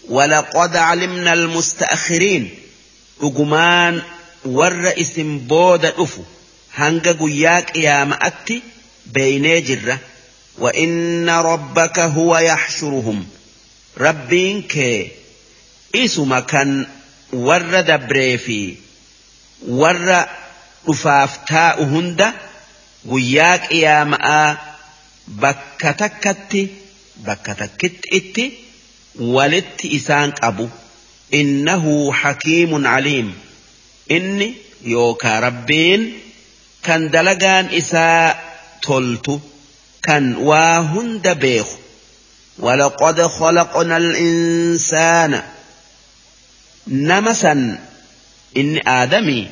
ولقد 0.09 0.77
علمنا 0.77 1.33
المستأخرين. 1.33 2.51
رجمان 3.23 4.03
والرئيس 4.45 5.21
بود 5.21 5.85
أفو 5.85 6.23
هنگ 6.75 7.09
قياك 7.09 7.77
يا 7.77 8.05
مأتي 8.05 8.63
بيني 9.07 9.61
جرة 9.61 9.99
وإن 10.59 11.31
ربك 11.31 11.99
هو 11.99 12.39
يحشرهم. 12.39 13.27
ربينك 13.99 15.07
isuma 16.04 16.40
kan 16.52 16.70
warra 17.48 17.82
dabree 17.90 18.38
fi 18.46 18.60
warra 19.82 20.20
dhufaaf 20.86 21.32
taa'u 21.52 21.84
hunda 21.94 22.28
guyyaa 23.12 23.58
qiyaama'aa 23.68 24.50
bakka 25.44 25.90
takkatti 26.02 26.62
bakka 27.26 27.54
takkitti 27.62 28.08
itti 28.20 28.46
walitti 29.36 29.88
isaan 29.98 30.32
qabu 30.42 30.66
innahu 31.40 31.94
hakiimun 32.22 32.86
aliim 32.96 33.30
inni 34.18 34.48
yookaa 34.94 35.38
rabbiin 35.48 36.02
kan 36.86 37.02
dalagaan 37.14 37.66
isaa 37.82 38.26
toltu 38.88 39.34
kan 40.08 40.26
waa 40.50 40.78
hunda 40.94 41.34
beeku 41.46 41.76
ولقد 42.60 43.22
خلقنا 43.22 43.98
الإنسان 43.98 45.44
nama 46.87 47.35
san 47.35 47.79
inni 48.61 48.81
aadamii 48.97 49.49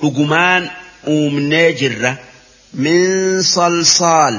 dhugumaan 0.00 0.70
uumnee 1.14 1.72
jirra 1.80 2.12
min 2.84 3.42
salsaal 3.54 4.36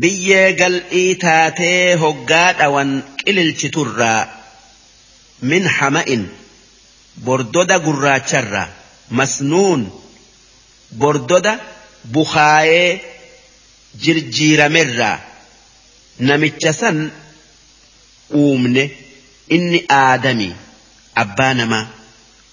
biyyee 0.00 0.52
gal'ii 0.60 1.14
taatee 1.24 1.94
hoggaa 2.04 2.52
dhawan 2.60 2.90
qililchiturraa 3.24 4.22
min 5.50 5.64
hama'in 5.78 6.24
bordoda 7.26 7.78
gurraacharraa 7.86 8.68
masnuun 9.18 9.82
bordoda 11.02 11.52
bukaayee 12.14 12.90
jirjiiramerraa 14.04 15.16
namicha 16.28 16.72
san 16.80 16.98
uumne 18.42 18.84
inni 19.56 19.80
aadamii 20.02 20.54
أبانما 21.18 21.86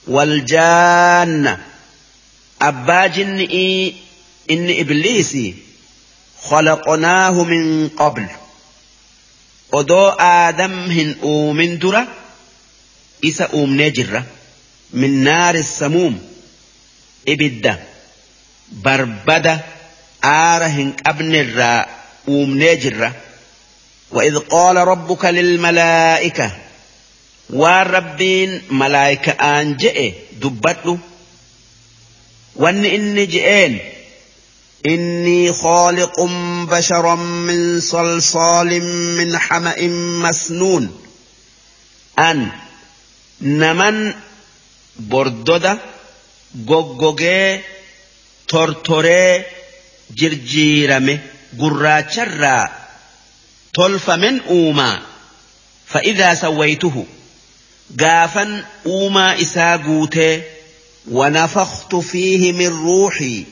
والجان 0.08 1.58
أبا 2.62 3.08
جنئي 3.08 3.95
إن 4.52 4.69
إبليس 4.80 5.38
خلقناه 6.43 7.43
من 7.43 7.89
قبل 7.89 8.26
ودو 9.71 10.08
آدم 10.19 10.91
هن 10.91 11.15
أومن 11.24 11.80
درة 11.80 12.08
إسا 13.26 13.45
أوم 13.45 13.82
نجرة 13.82 14.24
من 14.93 15.24
نار 15.24 15.56
السموم 15.56 16.21
إبدا 17.28 17.84
بربدا 18.71 19.60
آرهن 20.24 20.93
أبن 21.06 21.36
الراء 21.36 21.89
أوم 22.28 22.63
وإذ 24.12 24.39
قال 24.39 24.76
ربك 24.76 25.26
للملائكة 25.26 26.52
waan 27.52 27.88
rabbiin 27.88 28.52
malaayika'aan 28.70 29.78
je'e 29.82 30.08
dubbadhu. 30.42 31.00
Wanni 32.56 32.90
inni 32.98 33.26
je'een 33.28 33.74
إني 34.86 35.54
خالق 35.54 36.22
بشرا 36.72 37.16
من 37.16 37.80
صلصال 37.80 38.82
من 39.18 39.38
حمأ 39.38 39.88
مسنون 40.24 41.02
أن 42.20 42.52
نمن 43.42 44.14
بردودة 45.00 45.78
غوغوغي 46.68 47.62
تورتوري 48.48 49.44
جرجيرمي 50.12 51.20
قراتشرا 51.60 52.72
تلف 53.74 54.10
من 54.10 54.42
أوما 54.42 55.00
فإذا 55.88 56.34
سويته 56.34 57.06
gaafan 57.96 58.64
uumaa 58.86 59.36
isaa 59.36 59.78
guutee 59.78 60.44
ونفخت 61.12 61.96
فيه 61.96 62.52
من 62.52 62.68
روحي 62.68 63.44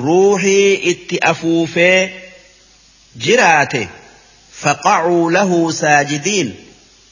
روحي 0.00 0.76
itti 0.92 1.18
afuufee 1.30 2.10
jiraate 3.18 3.88
فقعوا 4.60 5.30
له 5.30 5.70
ساجدين 5.70 6.54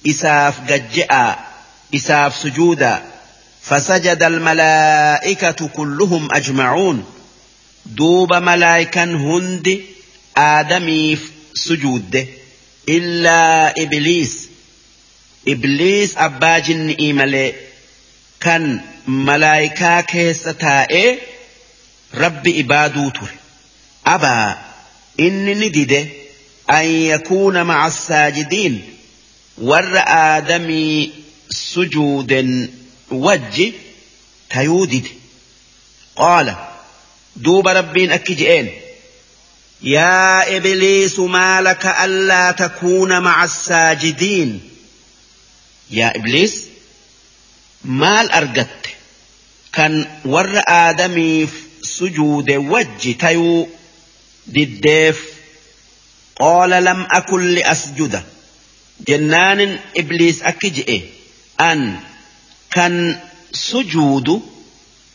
إساف 0.09 0.61
ججئا 0.69 1.37
إساف 1.95 2.37
سجودا 2.37 3.03
فسجد 3.63 4.23
الملائكة 4.23 5.69
كلهم 5.69 6.29
أجمعون 6.35 7.05
دوب 7.87 8.35
ملائكا 8.35 9.05
هند 9.05 9.81
آدمي 10.37 11.19
سجود 11.55 12.27
إلا 12.89 13.71
إبليس 13.83 14.42
ibliis 15.45 16.17
abbaa 16.17 16.61
jinni 16.61 17.13
malee 17.13 17.55
kan 18.39 18.65
malaayikaa 19.07 20.03
keessa 20.03 20.55
taa'ee 20.55 21.19
rabbi 22.23 22.51
ibaaduu 22.63 23.11
ture. 23.11 23.35
Abaa 24.05 24.59
inni 25.17 25.55
ni 25.55 25.71
dide. 25.71 26.01
An 26.67 26.87
yakuuna 26.87 27.65
maca 27.65 27.91
saajidiin 27.91 28.77
warra 29.71 30.03
aadamii 30.07 31.13
sujuuden 31.57 32.51
wajji 33.11 33.75
tayuu 34.49 34.87
dide. 34.87 35.11
Qaala 36.21 36.55
duuba 37.45 37.73
rabbiin 37.81 38.13
akki 38.13 38.35
je'een 38.41 38.69
yaa 39.95 40.45
ibliisu 40.57 41.29
maalaka 41.29 41.97
allaa 42.07 42.53
takuuna 42.53 43.21
maca 43.21 43.49
saajidiin? 43.49 44.51
يا 45.93 46.17
إبليس 46.17 46.65
مال 47.85 48.31
أرقت 48.31 48.69
كان 49.73 50.07
ور 50.25 50.63
آدمي 50.69 51.49
سجود 51.83 52.51
وجي 52.51 53.15
تيو 53.15 53.69
ديف 54.47 55.25
قال 56.41 56.71
لم 56.71 57.07
أكن 57.11 57.55
لأسجد 57.55 58.23
جنان 59.09 59.79
إبليس 59.97 60.43
أكجئ 60.43 61.01
أن 61.61 62.01
كان 62.71 63.21
سجود 63.53 64.43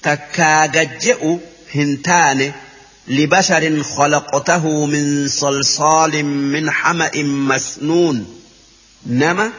تكّاجئ 0.04 1.38
هنتان 1.76 2.52
لبشر 3.08 3.84
خلقته 3.84 4.86
من 4.86 5.28
صلصال 5.28 6.26
من 6.26 6.72
حمأ 6.72 7.12
مسنون 7.24 8.38
نَمَا 9.06 9.52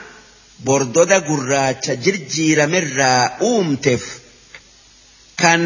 bordoda 0.64 1.20
gurraacha 1.28 1.96
jirjiiramerraa 2.04 3.22
uumteef 3.50 4.04
kan 5.42 5.62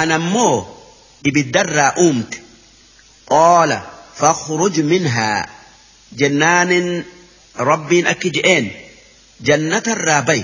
anammoo 0.00 0.56
ibiddarraa 1.28 1.92
uumte. 2.04 2.38
Qoola 3.30 3.78
fakhruj 4.20 4.76
minhaa 4.92 5.38
jennaanin 6.20 6.88
rabbiin 7.70 8.06
akki 8.12 8.30
je'een 8.36 8.66
jannatarraa 9.48 10.22
bay 10.28 10.42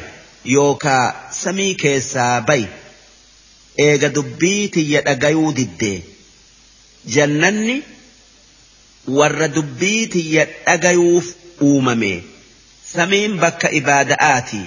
yookaa 0.55 1.05
samii 1.41 1.75
keessaa 1.83 2.41
bay 2.49 2.63
eega 3.87 4.09
dubbii 4.17 4.69
tiyya 4.77 5.01
dhagayuu 5.09 5.51
diddee 5.59 5.99
jannanni 7.17 7.77
warra 9.19 9.49
dubbii 9.57 10.07
tiyya 10.15 10.45
dhagayuuf 10.67 11.27
uumame. 11.69 12.13
Samiin 12.97 13.37
bakka 13.39 13.69
ibaada'aati 13.71 14.65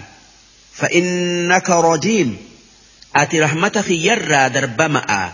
فإنك 0.79 1.69
رجيم. 1.69 2.37
أتي 3.15 3.39
رحمة 3.39 3.83
خيرا 3.87 4.47
دربمأ 4.47 5.31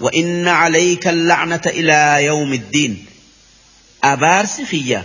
وإن 0.00 0.48
عليك 0.48 1.08
اللعنة 1.08 1.60
إلى 1.66 2.24
يوم 2.24 2.52
الدين. 2.52 3.06
أبارس 4.04 4.60
خيّة 4.70 5.04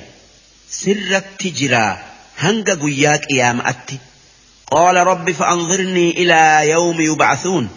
سر 0.70 1.16
التجرى 1.16 1.98
هنگ 2.40 2.70
قياك 2.70 3.32
يا 3.32 3.54
مأتي 3.54 3.98
قال 4.72 4.96
رب 4.96 5.32
فأنظرني 5.32 6.12
إلى 6.12 6.70
يوم 6.70 7.02
يبعثون. 7.02 7.70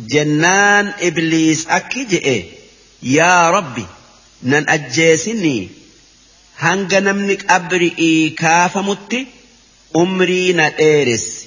جنان 0.00 0.92
إبليس 1.00 1.66
أكجئ 1.68 2.44
يا 3.02 3.50
ربي 3.50 3.86
نن 4.42 4.68
أجيسني. 4.68 5.68
هنگ 6.58 6.94
نمنك 6.94 7.50
أبرئي 7.50 8.30
كافمت 8.30 9.26
أمري 9.96 10.52
نتيرس 10.52 11.44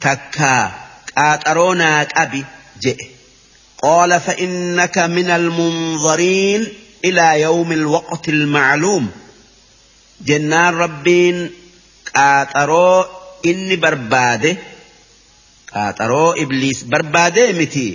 تكا 0.00 0.72
قاطروناك 1.16 2.18
أبي 2.18 2.44
جئ 2.82 2.96
قال 3.82 4.20
فإنك 4.20 4.98
من 4.98 5.30
المنظرين 5.30 6.68
إلى 7.04 7.40
يوم 7.40 7.72
الوقت 7.72 8.28
المعلوم 8.28 9.10
جنان 10.20 10.74
ربين 10.74 11.50
قاطرو 12.14 13.04
إني 13.46 13.76
برباده 13.76 14.56
qaaxaroo 15.74 16.34
ibliis 16.42 16.84
barbaadee 16.90 17.52
miti. 17.58 17.88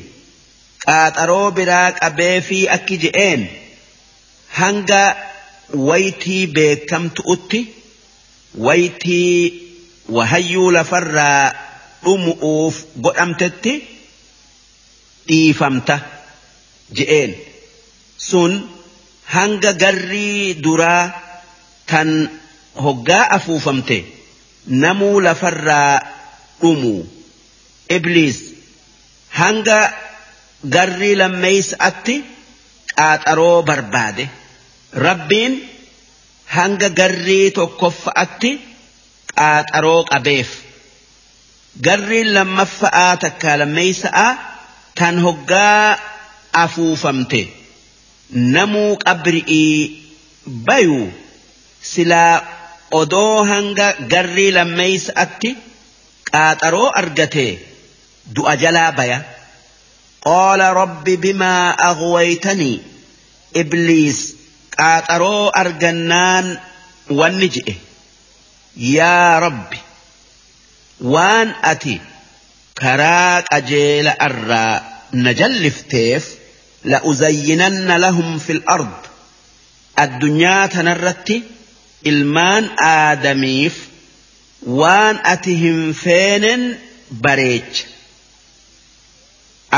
Qaaxaroo 0.85 1.51
biraa 1.57 1.87
qabee 1.99 2.37
fi 2.47 2.59
akki 2.75 2.97
je'een. 3.03 3.41
Hanga 4.59 5.03
waytii 5.73 6.47
beekamtu'utti 6.55 7.59
waytii 8.67 9.35
wahayyuu 10.17 10.71
lafarraa 10.77 11.53
dhumu'uuf 12.03 12.75
godhamtetti 13.05 13.73
dhiifamta 15.27 15.95
je'een 16.99 17.31
sun 18.29 18.53
hanga 19.35 19.73
garrii 19.83 20.53
duraa 20.63 21.03
tan 21.91 22.09
hoggaa 22.85 23.25
afuufamte 23.37 23.97
namuu 24.83 25.19
lafarraa 25.27 25.93
dhumu. 26.61 26.95
ibliis 27.97 28.37
hanga 29.39 29.77
garrii 30.75 31.15
lammeeysa'atti 31.21 32.15
qaaxaroo 32.97 33.61
barbaade 33.69 34.25
rabbiin 34.93 35.53
hanga 36.55 36.89
garrii 36.89 37.51
tokkoffa'atti 37.51 38.51
qaaxaroo 39.37 40.03
qabeef. 40.11 40.49
Garriin 41.85 42.33
lammaffa'aa 42.33 43.17
takkaa 43.23 43.57
lammeeysa'aa 43.61 44.31
tan 44.99 45.15
hoggaa 45.25 45.97
afuufamte. 46.63 47.41
Namuu 48.55 48.97
qabri'ii 49.05 49.75
bayu 50.67 51.13
silaa 51.91 52.41
odoo 52.91 53.43
hanga 53.51 53.87
garrii 54.13 54.51
lammeeysa'atti 54.57 55.49
qaaxaroo 56.31 56.89
argatee 57.01 57.51
du'a 58.35 58.55
jalaa 58.63 58.91
baya. 58.91 59.19
Qaala 60.25 60.73
rabbi 60.73 61.17
bimaa 61.17 61.75
aghwaytanii 61.89 62.77
ibliis 63.61 64.19
qaaxaroo 64.79 65.43
argannaan 65.61 66.47
wanni 67.19 67.47
je'e 67.55 67.73
yaa 68.97 69.33
rabbi 69.45 69.79
waan 71.13 71.49
ati 71.71 71.95
karaa 72.81 73.35
qajeela 73.51 74.13
irraa 74.27 74.75
na 75.23 75.31
jallifteef 75.41 76.23
la'uzayyinanna 76.93 77.95
lahum 78.05 78.29
fil 78.45 78.61
ard 78.75 78.99
addunyaa 80.03 80.63
tanarratti 80.75 81.37
ilmaan 82.11 82.65
aadamiif 82.91 83.75
waan 84.81 85.15
ati 85.33 85.53
hin 85.63 85.79
feenen 86.03 86.61
bareecha 87.25 87.85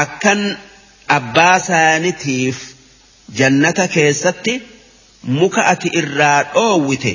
akkan 0.04 0.42
abbaa 1.18 1.58
saanitiif 1.70 2.58
jannata 3.40 3.86
keessatti 3.96 4.54
muka 5.24 5.66
ati 5.74 5.90
irraa 6.02 6.44
dhoowwite 6.54 7.14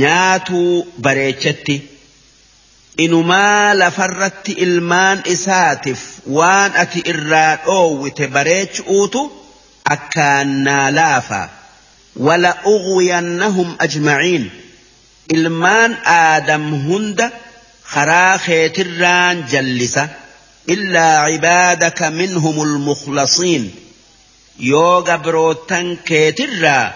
nyaatuu 0.00 0.86
bareechatti 1.04 1.76
inumaa 3.04 3.74
lafarratti 3.74 4.52
ilmaan 4.66 5.18
isaatiif 5.34 6.02
waan 6.38 6.72
ati 6.82 7.00
irraa 7.12 7.56
dhoowwite 7.66 8.26
bareechuutu 8.36 9.22
akkaan 9.94 10.48
naa 10.66 10.90
laafa 10.98 11.42
wala 12.26 12.50
ughwiyannahum 12.74 13.74
ajmaciin 13.86 14.44
ilmaan 15.36 15.92
aadam 16.16 16.64
hunda 16.88 17.30
karaa 17.94 18.38
keetirraan 18.46 19.44
jallisa 19.52 20.08
illaa 20.74 21.28
cibaadaka 21.30 22.10
minhumul 22.10 22.74
mukhlasiin 22.88 23.64
yoo 24.70 25.02
gabrootan 25.08 25.88
keetirraa 26.08 26.86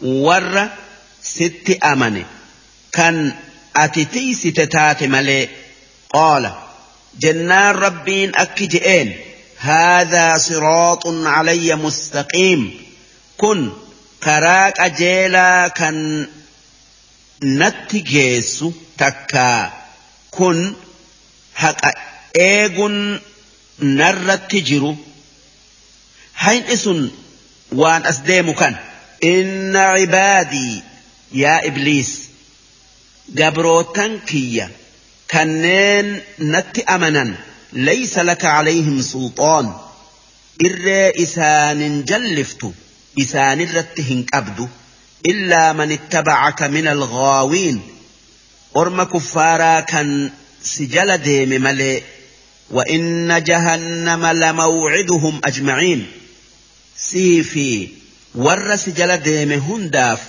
warra 0.00 0.64
sitti 1.20 1.78
amane. 1.80 2.24
Kan 2.96 3.16
ati 3.74 4.04
tiisite 4.06 4.66
taate 4.66 5.06
malee 5.08 5.44
qaala 6.14 6.50
jennaan 7.22 7.74
rabbiin 7.84 8.30
akki 8.42 8.66
je'een 8.74 9.08
haadhaa 9.66 10.38
sirooxun 10.46 11.18
calayya 11.24 11.76
mustaqiim. 11.84 12.62
Kun 13.40 13.60
karaa 14.24 14.72
qajeelaa 14.78 15.70
kan 15.78 15.96
natti 17.58 18.00
geessu 18.12 18.66
takkaa 18.96 19.60
kun 20.36 20.58
haqa 21.62 21.90
eegun 22.50 22.96
narratti 23.98 24.58
jiru. 24.68 24.92
Hayni 26.44 26.76
sun 26.76 27.00
waan 27.80 28.02
as 28.10 28.18
deemu 28.26 28.54
kan. 28.54 28.74
Inna 29.32 29.84
cibaadii 29.98 30.74
yaa 31.42 31.60
ibliis 31.70 32.10
gabrootan 33.40 34.12
kiyya 34.30 34.66
kanneen 35.32 36.08
natti 36.52 36.82
amanan 36.96 37.30
laysa 37.88 38.20
laka 38.30 38.48
calayhim 38.54 38.98
sulxaan 39.12 39.66
irree 40.68 41.08
isaanin 41.24 41.94
jalliftu 42.10 42.68
isaanirratti 43.26 44.02
hin 44.12 44.22
qabdu 44.32 44.66
إلا 45.32 45.72
من 45.72 45.92
اتبعك 45.92 46.62
من 46.62 46.86
الغاوين 46.88 47.80
أرم 48.76 49.02
كفارا 49.02 49.80
كان 49.80 50.30
سجل 50.62 51.18
ديم 51.18 51.48
ملئ 51.48 52.02
وإن 52.70 53.42
جهنم 53.44 54.26
لموعدهم 54.26 55.40
أجمعين 55.44 56.06
سيفي 56.96 57.88
ور 58.34 58.76
سجل 58.76 59.16
ديم 59.16 59.52
هنداف 59.52 60.20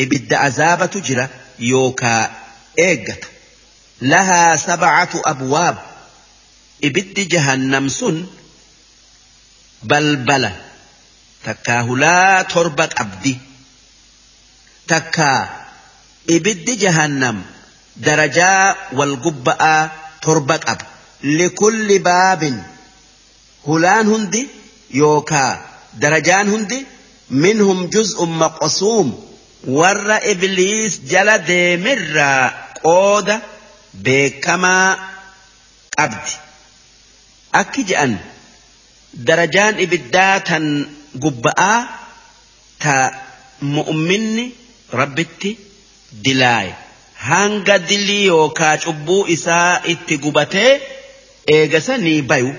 إبد 0.00 0.34
عذاب 0.34 0.90
تجرى 0.90 1.28
يوكا 1.58 2.30
إيجت 2.78 3.24
لها 4.02 4.56
سبعة 4.56 5.08
أبواب 5.26 5.78
إبد 6.84 7.28
جهنم 7.28 7.88
سن 7.88 8.26
بلبلة 9.82 10.56
تكاهلا 11.44 12.42
تربك 12.42 13.00
أبدي 13.00 13.38
takkaa 14.86 15.48
ibiddi 16.28 16.76
jahannam 16.76 17.36
darajaa 18.06 18.92
wal 18.98 19.14
gubba'aa 19.26 19.80
torba 20.24 20.56
qaba 20.66 20.84
likulli 21.38 21.96
baabin 22.08 22.56
hulaan 23.68 24.06
hundi 24.12 24.42
yookaa 25.00 25.52
darajaan 26.02 26.50
hundi 26.54 26.78
minhum 27.30 27.88
juz'un 27.94 28.30
maqsuum 28.42 29.08
warra 29.78 30.18
ibliis 30.32 31.00
jala 31.10 31.38
deemirraa 31.38 32.52
qooda 32.82 33.40
beekamaa 34.04 34.90
qabdi. 35.96 36.32
Akki 37.60 37.82
je'an 37.88 38.12
darajaan 39.26 39.78
ibiddaa 39.84 40.40
tan 40.48 40.64
gubba'aa 41.22 41.78
ta 42.82 42.94
mu'minni 43.74 44.46
rabbitti 45.00 45.50
dilaaye. 46.24 46.74
Hanga 47.28 47.78
dilii 47.88 48.26
yookaa 48.26 48.76
cubbuu 48.84 49.26
isaa 49.36 49.80
itti 49.92 50.18
gubatee 50.24 50.72
eegasanii 51.56 52.22
bayu. 52.22 52.52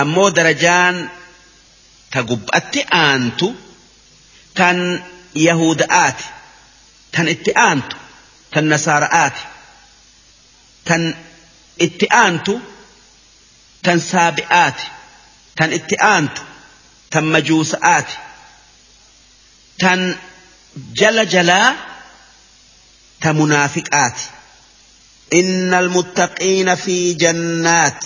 Ammoo 0.00 0.30
darajaan 0.36 0.96
ta 2.16 2.22
gubbatti 2.30 2.80
aantu 3.04 3.46
tan 4.58 4.78
yahuda'aati 5.46 6.24
tan 7.14 7.26
itti 7.34 7.52
aantu 7.64 7.96
tan 8.52 8.64
nasaara'aati 8.72 9.42
tan 10.88 11.02
itti 11.86 12.06
aantu 12.22 12.54
tan 13.84 13.98
saabi'aati 14.10 14.86
tan 15.60 15.70
itti 15.78 15.96
aantu 16.12 16.42
tan 17.12 17.24
majuusa'aati 17.36 18.16
tan 19.84 20.00
jala 20.98 21.24
jalaa 21.36 21.70
ta 23.22 23.28
munaafiqaati 23.42 24.24
inna 25.40 25.76
almuttaqiina 25.84 26.74
fi 26.84 26.96
jannaat 27.22 28.00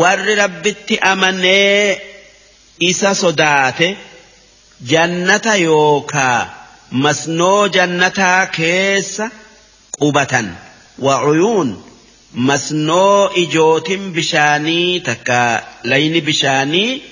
warri 0.00 0.34
rabbitti 0.44 0.94
amanee 1.12 2.09
isa 2.88 3.14
sodaate 3.14 3.88
jannata 4.90 5.54
yookaa 5.56 6.38
masnoo 7.04 7.68
jannataa 7.76 8.46
keessa 8.56 9.26
qubatan 10.00 10.48
wa'uyuun 11.06 11.70
masnoo 12.48 13.30
ijootin 13.42 14.02
bishaanii 14.16 15.00
takka 15.08 15.40
layni 15.92 16.20
bishaanii 16.28 17.02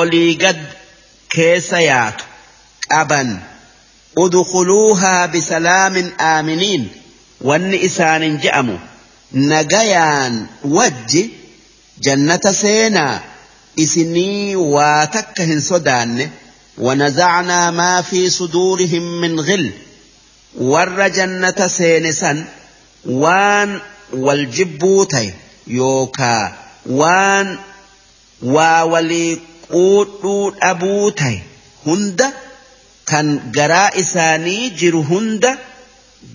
olii 0.00 0.34
gad 0.44 0.60
keessa 1.34 1.80
yaatu 1.80 2.24
qaban 2.92 3.30
udkhuluuhaa 4.24 5.28
bisalaamin 5.34 6.08
aaminiin 6.30 6.84
wanni 7.50 7.76
isaanin 7.90 8.38
je'amu 8.46 8.78
nagayaan 9.52 10.34
wajji 10.78 11.22
jannata 12.06 12.52
seenaa 12.62 13.14
isinii 13.76 14.54
waa 14.56 15.06
takka 15.06 15.42
hin 15.42 15.60
sodaanne 15.60 16.30
ونزعنا 16.78 17.70
ما 17.70 18.02
في 18.02 18.30
صدورهم 18.30 19.20
من 19.20 19.40
غل 19.40 19.70
ور 20.60 21.08
جنة 21.08 21.66
سينسا 21.66 22.44
وان 23.06 23.80
والجبوتي 24.12 25.32
يوكا 25.66 26.52
وان 26.86 27.58
واولي 28.42 29.38
قوت 29.70 30.56
أبوتي 30.62 31.40
هند 31.86 32.22
كان 33.06 33.52
جراء 33.54 34.00
إساني 34.00 34.68
جر 34.70 34.96
هند 34.96 35.58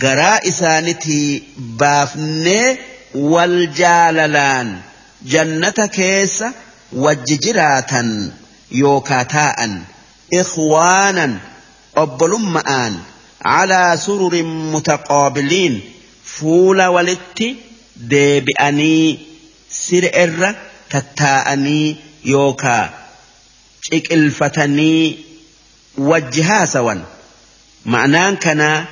جراء 0.02 0.48
إسانتي 0.50 1.44
بافني 1.58 2.78
والجاللان 3.16 4.80
جنة 5.26 5.90
وججراتا 6.94 8.32
يوكا 8.72 9.24
تاءً 9.24 9.82
إخوانا 10.34 11.38
أبلمآن 11.98 12.98
على 13.42 13.98
سرر 14.06 14.44
متقابلين 14.44 15.82
فول 16.26 16.82
ولت 16.86 17.56
ديبئني 17.96 19.20
سرئر 19.70 20.56
تتاءني 20.90 21.96
يوكا 22.26 22.90
الفتني 24.12 25.18
وجها 25.98 26.66
سوا 26.66 26.96
معنان 27.86 28.36
كان 28.36 28.86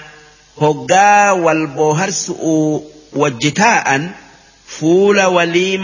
هقا 0.61 1.31
والبوهرس 1.31 2.31
وجتاء 3.13 4.11
فول 4.67 5.21
ولي 5.21 5.77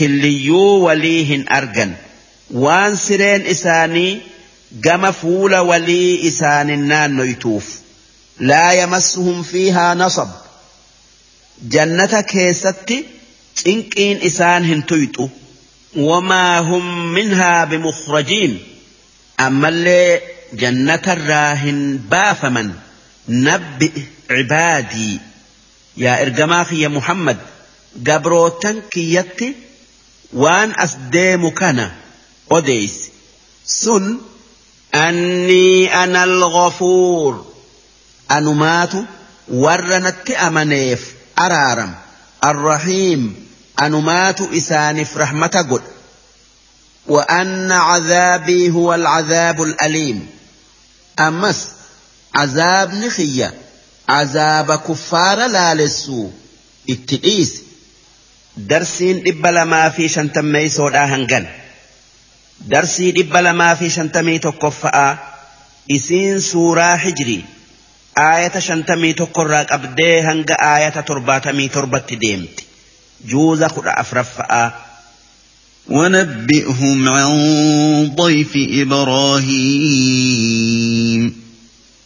ملي 0.00 0.18
كليو 0.18 0.58
وليهن 0.58 1.44
أرجن 1.52 1.94
waan 2.54 2.96
sireen 2.96 3.46
isaanii 3.46 4.22
gama 4.80 5.12
fuula 5.12 5.62
walii 5.62 6.18
isaanin 6.28 6.84
naannoytuuf 6.88 7.66
laa 8.50 8.72
yamassuhum 8.72 9.44
fiihaa 9.44 9.94
nasab 10.02 10.28
jannata 11.74 12.22
keessatti 12.32 12.98
cinqiin 13.62 14.18
isaan 14.30 14.68
hin 14.70 14.82
tuyxu 14.92 15.26
wamaa 16.08 16.62
hum 16.70 16.86
minhaa 17.18 17.66
bimukhrajiin 17.72 18.56
ammallee 19.48 20.22
jannatarraa 20.62 21.54
hin 21.64 21.82
baafaman 22.14 22.72
nabbi 23.50 23.92
cibaadii 24.28 25.20
yaa 26.06 26.18
ergamaa 26.26 26.64
kiyya 26.72 26.96
muhammad 26.98 27.38
gabrootan 28.10 28.82
kiyyatti 28.96 29.48
waan 30.32 30.74
as 30.76 30.96
deemu 31.10 31.50
kana 31.50 31.90
odeysi 32.50 33.10
sun 33.64 34.20
annii 34.92 35.88
ana 35.88 36.22
alghafuur 36.22 37.44
anumaatu 38.28 39.06
warra 39.48 39.98
natti 40.00 40.34
amaneef 40.36 41.00
araaram 41.36 41.94
arrahiim 42.40 43.34
anumaatu 43.76 44.48
isaaniif 44.52 45.16
rahmata 45.16 45.62
godha 45.62 45.90
وأن 47.08 47.72
عذابي 47.72 48.70
هو 48.70 48.94
العذاب 48.94 49.62
الأليم 49.62 50.26
أمس 51.20 51.66
عذاب 52.34 52.94
نخية 52.94 53.54
عذاب 54.08 54.78
كفار 54.78 55.46
لا 55.46 55.74
لسو 55.74 56.28
اتئيس 56.90 57.62
درسين 58.56 59.22
إبلا 59.26 59.64
ما 59.64 59.88
في 59.88 60.08
شنتمي 60.08 60.68
سودا 60.68 61.04
هنغن 61.04 61.46
darsii 62.72 63.12
dhibba 63.12 63.40
lamaa 63.44 63.76
fi 63.76 63.90
shantamii 63.90 64.38
tokkoffa'aa 64.44 65.16
isiin 65.96 66.40
suuraa 66.40 66.96
hijrii 67.02 67.44
aayata 68.22 68.60
shantamii 68.68 69.14
tokkorraa 69.20 69.64
qabdee 69.72 70.16
hanga 70.28 70.56
aayata 70.70 71.02
torbaatamii 71.10 71.68
torbatti 71.76 72.16
deemti 72.24 72.64
juuza 73.32 73.68
kudha 73.76 73.92
afraffa'aa. 74.02 74.68
ونبئهم 75.88 77.08
عن 77.08 77.30
ضيف 78.16 78.52
إبراهيم 79.76 81.22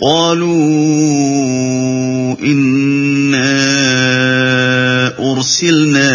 قالوا 0.00 0.58
إنا 2.38 3.58
أرسلنا 5.32 6.10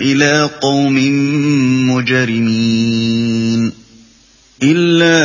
إلى 0.00 0.50
قوم 0.60 0.96
مجرمين 1.90 3.72
إلا 4.62 5.20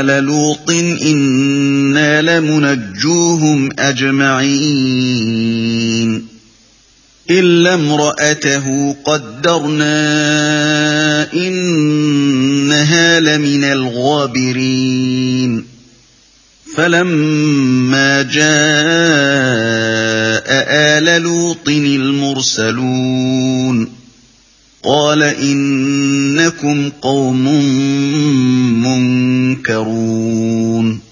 آل 0.00 0.24
لوط 0.24 0.70
إنا 1.02 2.22
لمنجوهم 2.22 3.68
أجمعين 3.78 5.12
إلا 7.30 7.74
امرأته 7.74 8.96
قدرنا 9.04 9.92
إنها 11.32 13.20
لمن 13.20 13.64
الغابرين. 13.64 15.64
فلما 16.76 18.22
جاء 18.22 18.42
آل 20.98 21.22
لوط 21.22 21.68
المرسلون 21.68 23.12
قال 24.84 25.22
إنكم 25.22 26.90
قوم 27.02 27.44
منكرون. 29.56 31.11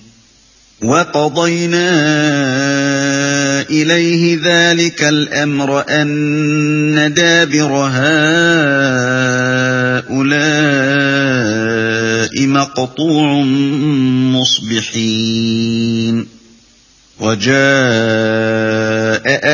وقضينا 0.81 1.91
إليه 3.69 4.39
ذلك 4.43 5.03
الأمر 5.03 5.83
أن 5.89 7.13
دابر 7.13 7.71
هؤلاء 7.71 8.31
مقطوع 12.47 13.43
مصبحين. 14.39 16.27
وجاء 17.19 17.51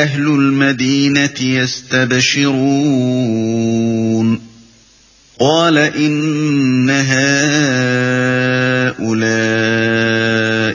أهل 0.02 0.26
المدينة 0.26 1.40
يستبشرون. 1.40 2.48
قال 5.40 5.78
إن 5.78 6.90
هؤلاء 6.90 7.28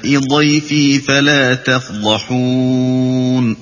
ضيفي 0.06 1.00
فلا 1.00 1.54
تفضحون. 1.54 3.56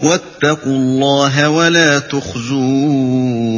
واتقوا 0.00 0.76
الله 0.76 1.50
ولا 1.50 1.98
تخزون. 1.98 3.52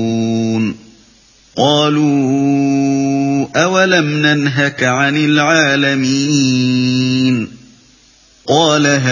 قالوا 1.57 3.47
أولم 3.57 4.27
ننهك 4.27 4.83
عن 4.83 5.17
العالمين؟ 5.17 6.85
قال 8.49 8.87
هؤلاء 8.87 9.05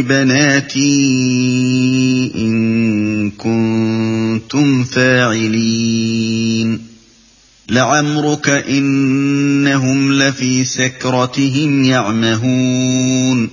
بناتي 0.00 1.12
إن 2.36 3.30
كنتم 3.30 4.84
فاعلين. 4.84 5.71
لعمرك 7.72 8.48
إنهم 8.48 10.12
لفي 10.12 10.64
سكرتهم 10.64 11.84
يعمهون 11.84 13.50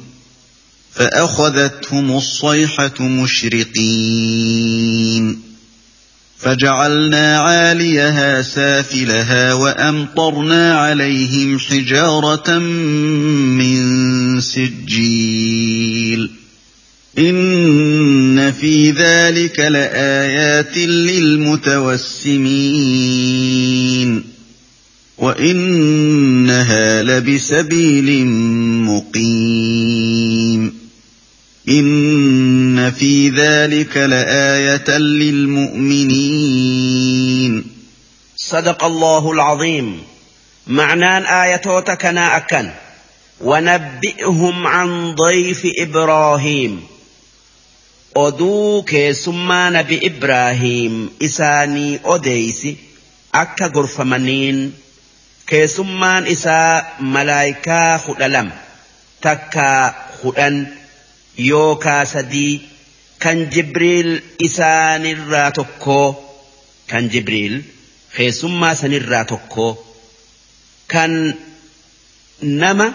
فأخذتهم 0.93 2.17
الصيحة 2.17 3.01
مشرقين 3.01 4.20
فجعلنا 6.38 7.39
عاليها 7.39 8.41
سافلها 8.41 9.53
وأمطرنا 9.53 10.80
عليهم 10.80 11.59
حجارة 11.59 12.57
من 12.59 14.41
سجيل 14.41 16.39
إن 17.20 18.51
في 18.51 18.91
ذلك 18.91 19.59
لآيات 19.59 20.78
للمتوسمين 20.78 21.99
وإنها 25.17 27.03
لبسبيل 27.03 28.26
مقيم 28.86 30.80
إن 31.70 32.91
في 32.91 33.30
ذلك 33.30 33.97
لآية 33.97 34.97
للمؤمنين 34.97 36.43
صدق 38.36 38.84
الله 38.84 39.32
العظيم. 39.32 39.97
معنان 40.67 41.24
آياتك 41.24 42.05
أكن 42.05 42.70
ونبئهم 43.41 44.67
عن 44.67 45.15
ضيف 45.15 45.67
إبراهيم. 45.80 46.80
Oduu 48.16 48.84
keessummaa 48.84 49.70
nabi 49.70 49.95
Ibraahiim 50.10 51.10
isaanii 51.28 51.99
odeysi 52.03 52.72
akka 53.41 53.70
gorfamaniin 53.70 54.60
keessummaan 55.45 56.28
isaa 56.28 56.86
malaayikaa 56.99 57.99
kudha 58.05 58.28
lama 58.36 58.51
takkaa 59.22 59.93
kudhan 60.22 60.57
yookaa 61.49 62.05
sadii 62.05 62.62
kan 63.20 63.45
Jibriil 63.53 64.10
isaanirraa 64.47 65.51
tokkoo 65.51 66.07
kan 66.89 67.10
Jibriil 67.14 67.62
keessummaa 68.18 68.76
sanirraa 68.82 69.26
tokkoo 69.26 69.72
kan 70.93 71.14
nama 72.41 72.93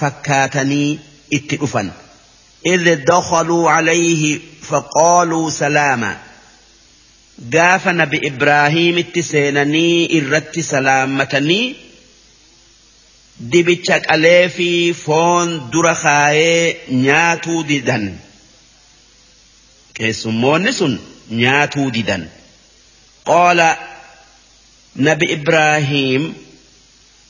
fakkaatanii 0.00 1.00
itti 1.30 1.56
dhufan. 1.60 1.92
إذ 2.66 3.04
دخلوا 3.04 3.70
عليه 3.70 4.38
فقالوا 4.62 5.50
سلاما. 5.50 6.18
قاف 7.52 7.88
نبي 7.88 8.28
إبراهيم 8.28 8.98
اتسينني 8.98 10.18
إرت 10.18 10.60
سلامتني. 10.60 11.74
دبتشك 13.40 14.12
أليفي 14.12 14.92
فون 14.92 15.70
درخاي 15.70 16.76
نياتو 16.90 17.62
ديدن. 17.62 18.16
كيسمون 19.94 20.72
سن 20.72 20.98
نياتو 21.30 21.88
ديدن. 21.88 22.28
قال 23.24 23.76
نبي 24.96 25.32
إبراهيم 25.32 26.34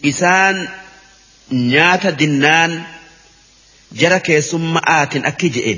إسان 0.05 0.69
نيات 1.53 2.07
دنان 2.07 2.85
jara 3.93 4.21
keessumma'aatiin 4.21 5.27
akki 5.31 5.51
je'e 5.57 5.75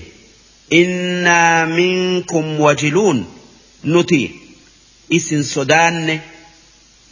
innaa 0.81 1.67
minkum 1.67 2.61
wajiluun. 2.61 3.27
Nuti 3.83 4.21
isin 5.11 5.45
sodaanne 5.45 6.21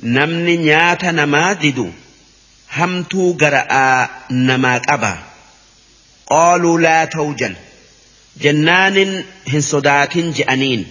namni 0.03 0.57
nyaata 0.57 1.12
namaa 1.12 1.55
didu 1.62 1.86
hamtuu 2.66 3.34
gara'aa 3.34 4.09
namaa 4.30 4.78
qaba. 4.88 5.12
Qaaluu 6.30 6.78
laa 6.86 7.07
tawjal 7.07 7.55
jennaanin 8.42 9.12
hin 9.53 9.62
sodaatin 9.62 10.34
je'aniin. 10.38 10.86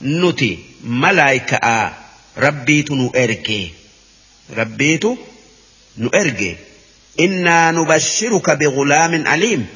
Nuti 0.00 0.50
malaayika'a 0.82 1.78
rabbiitu 2.36 2.94
nu 2.94 3.10
erge 3.14 3.74
rabbiitu 4.56 5.18
nu 5.96 6.08
erge 6.12 6.50
إنا 7.20 7.70
نبشرك 7.70 8.50
بغلام 8.50 9.26
عليم 9.26 9.66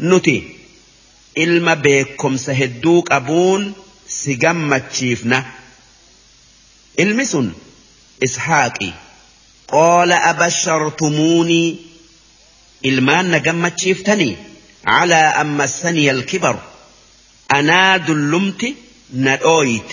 نتي 0.00 0.48
إلما 1.38 1.74
بيكم 1.74 2.36
سهدوك 2.36 3.12
أبون 3.12 3.72
سجمة 4.08 4.78
تشيفنا 4.78 5.46
إلمسن 6.98 7.52
إسحاقي 8.24 8.92
قال 9.68 10.12
أبشرتموني. 10.12 11.76
إلمان 12.84 13.30
نجمة 13.30 13.68
تشيفتني 13.68 14.36
على 14.86 15.14
أن 15.14 15.56
مسني 15.56 16.10
الكبر. 16.10 16.58
أنا 17.52 17.96
دلمت 17.96 18.74
ندويت 19.14 19.92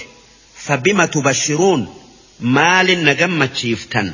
فبما 0.58 1.06
تبشرون؟ 1.06 1.96
مال 2.40 3.06
نجمة 3.06 3.46
تشيفتن 3.46 4.14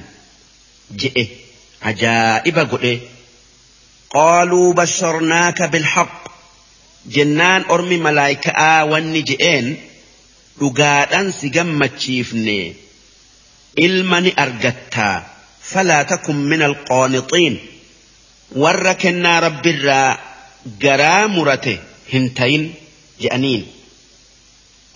عجائب 1.85 2.59
قلي 2.59 2.99
قالوا 4.09 4.73
بشرناك 4.73 5.61
بالحق. 5.61 6.27
جنان 7.05 7.63
أرمي 7.69 7.97
ملايكا 7.97 8.51
آوان 8.51 9.13
نجئين. 9.13 9.77
لقاد 10.61 11.13
أنسي 11.13 11.49
قمت 11.49 11.91
تشيفني 11.97 12.73
إلمني 13.79 14.33
أرقتا 14.39 15.23
فلا 15.61 16.03
تكن 16.03 16.35
من 16.35 16.61
القانطين. 16.61 17.57
وركنا 18.55 19.39
رب 19.39 19.67
الراء 19.67 20.19
جرامرته 20.81 21.79
هنتين. 22.13 22.73
جأنين. 23.21 23.67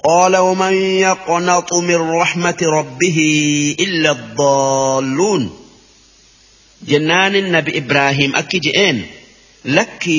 قال 0.04 0.38
ومن 0.38 0.74
يقنط 0.74 1.74
من 1.74 1.96
رحمة 1.96 2.58
ربه 2.62 3.20
إلا 3.80 4.12
الضالون. 4.12 5.59
جنان 6.88 7.36
النبي 7.36 7.78
إبراهيم 7.78 8.36
أكي 8.36 8.60
جئين. 8.60 9.08
لك 9.66 10.10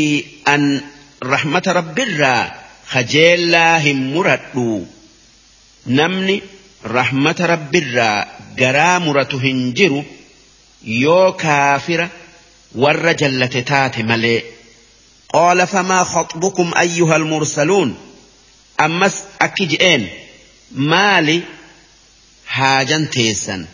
أن 0.48 0.80
رحمة 1.24 1.62
رب 1.66 1.98
الرا 1.98 2.52
خجيل 2.86 3.54
هم 3.54 4.14
مردو 4.16 4.84
نمني 5.86 6.42
رحمة 6.86 7.36
رب 7.40 7.74
الرا 7.74 8.26
قرا 8.58 8.98
مرته 8.98 9.38
هنجرو. 9.38 10.04
يو 10.84 11.32
كافرة 11.32 12.10
ور 12.74 13.12
جلت 13.12 13.56
تات 13.56 13.98
ملئ 13.98 14.42
قال 15.32 15.66
فما 15.66 16.04
خطبكم 16.04 16.72
أيها 16.80 17.16
المرسلون. 17.16 17.98
أمس 18.80 19.22
أكجئين 19.40 20.08
مالي 20.72 21.42
حاجن 22.46 23.10
تيسن. 23.10 23.66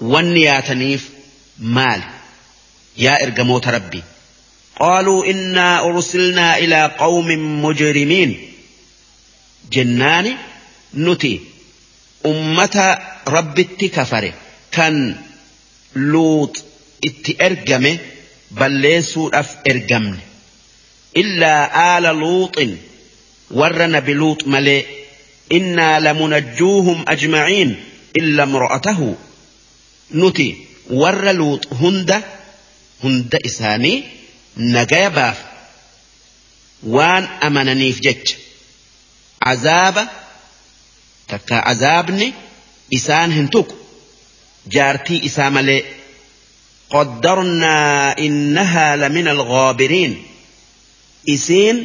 والنياتنيف 0.00 1.13
مال. 1.58 2.02
يا 2.96 3.22
إرجموت 3.24 3.68
ربي. 3.68 4.02
قالوا 4.80 5.24
إنا 5.24 5.84
أرسلنا 5.84 6.58
إلى 6.58 6.90
قوم 6.98 7.26
مجرمين. 7.64 8.52
جناني 9.72 10.36
نتي. 10.94 11.40
أمة 12.26 12.98
رب 13.28 13.58
التكفر 13.58 14.32
كان 14.72 15.16
لوط 15.96 16.64
اتئرجمه 17.04 17.98
بلسوا 18.50 19.40
أف 19.40 19.56
إرجمني. 19.70 20.18
إلا 21.16 21.98
آل 21.98 22.02
لوط 22.02 22.58
ور 23.50 23.86
نبي 23.86 24.12
لوط 24.12 24.46
ملئ. 24.46 24.84
إنا 25.52 26.00
لمنجوهم 26.00 27.04
أجمعين 27.08 27.84
إلا 28.16 28.42
امرأته. 28.42 29.14
نتي. 30.14 30.73
ور 30.90 31.32
لوط 31.32 31.72
هند 31.72 32.22
هند 33.04 33.38
إساني 33.46 34.04
نجايا 34.56 35.08
باف 35.08 35.36
وان 36.82 37.24
أمنني 37.24 37.92
في 37.92 38.00
جج 38.00 38.34
عذاب 39.42 40.08
تكا 41.28 41.54
عذابني 41.56 42.32
إسان 42.94 43.32
هنتوك 43.32 43.74
جارتي 44.66 45.26
إساملي 45.26 45.84
قدرنا 46.90 48.18
إنها 48.18 48.96
لمن 48.96 49.28
الغابرين 49.28 50.22
isiin 51.26 51.78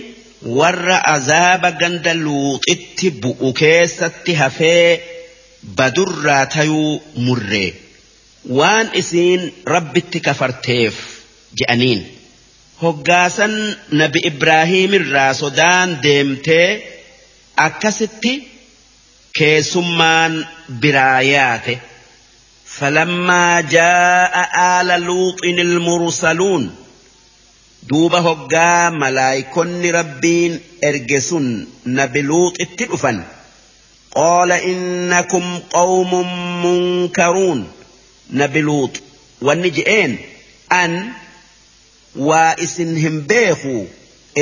warra 0.43 0.97
azaaba 1.15 1.71
ganda 1.81 2.13
luuxitti 2.13 3.11
bu'u 3.21 3.53
keessatti 3.59 4.33
hafee 4.41 5.01
badurraa 5.77 6.45
tayuu 6.55 7.01
murree. 7.25 7.88
Waan 8.57 8.87
isiin 9.01 9.41
rabbitti 9.73 10.19
kafarteef 10.27 10.95
je'aniin 11.59 12.01
hoggaasan 12.83 13.53
nabi 14.01 14.19
ibraahiimirraa 14.31 15.33
sodaan 15.41 15.89
deemtee 16.03 16.69
akkasitti 17.67 18.33
keessummaan 19.37 20.33
biraa 20.81 21.21
yaate 21.35 21.75
فلما 22.79 23.61
جاء 23.61 24.33
آل 24.79 24.87
لوط 25.01 25.41
المرسلون 25.45 26.63
duuba 27.89 28.19
hoggaa 28.27 28.91
malaayikonni 29.01 29.91
rabbiin 29.91 30.53
erge 30.89 31.19
sun 31.29 31.47
nabi 31.97 32.21
luuxitti 32.29 32.83
dhufan 32.91 33.17
qaala 34.15 34.57
innakum 34.71 35.45
qawmun 35.75 36.27
munkaruun 36.63 37.59
nabi 38.40 38.60
luux 38.68 38.92
wanni 39.46 39.70
je'een 39.78 40.12
an 40.82 40.92
waa 42.28 42.52
isin 42.66 42.92
hin 43.04 43.16
beeku 43.32 43.74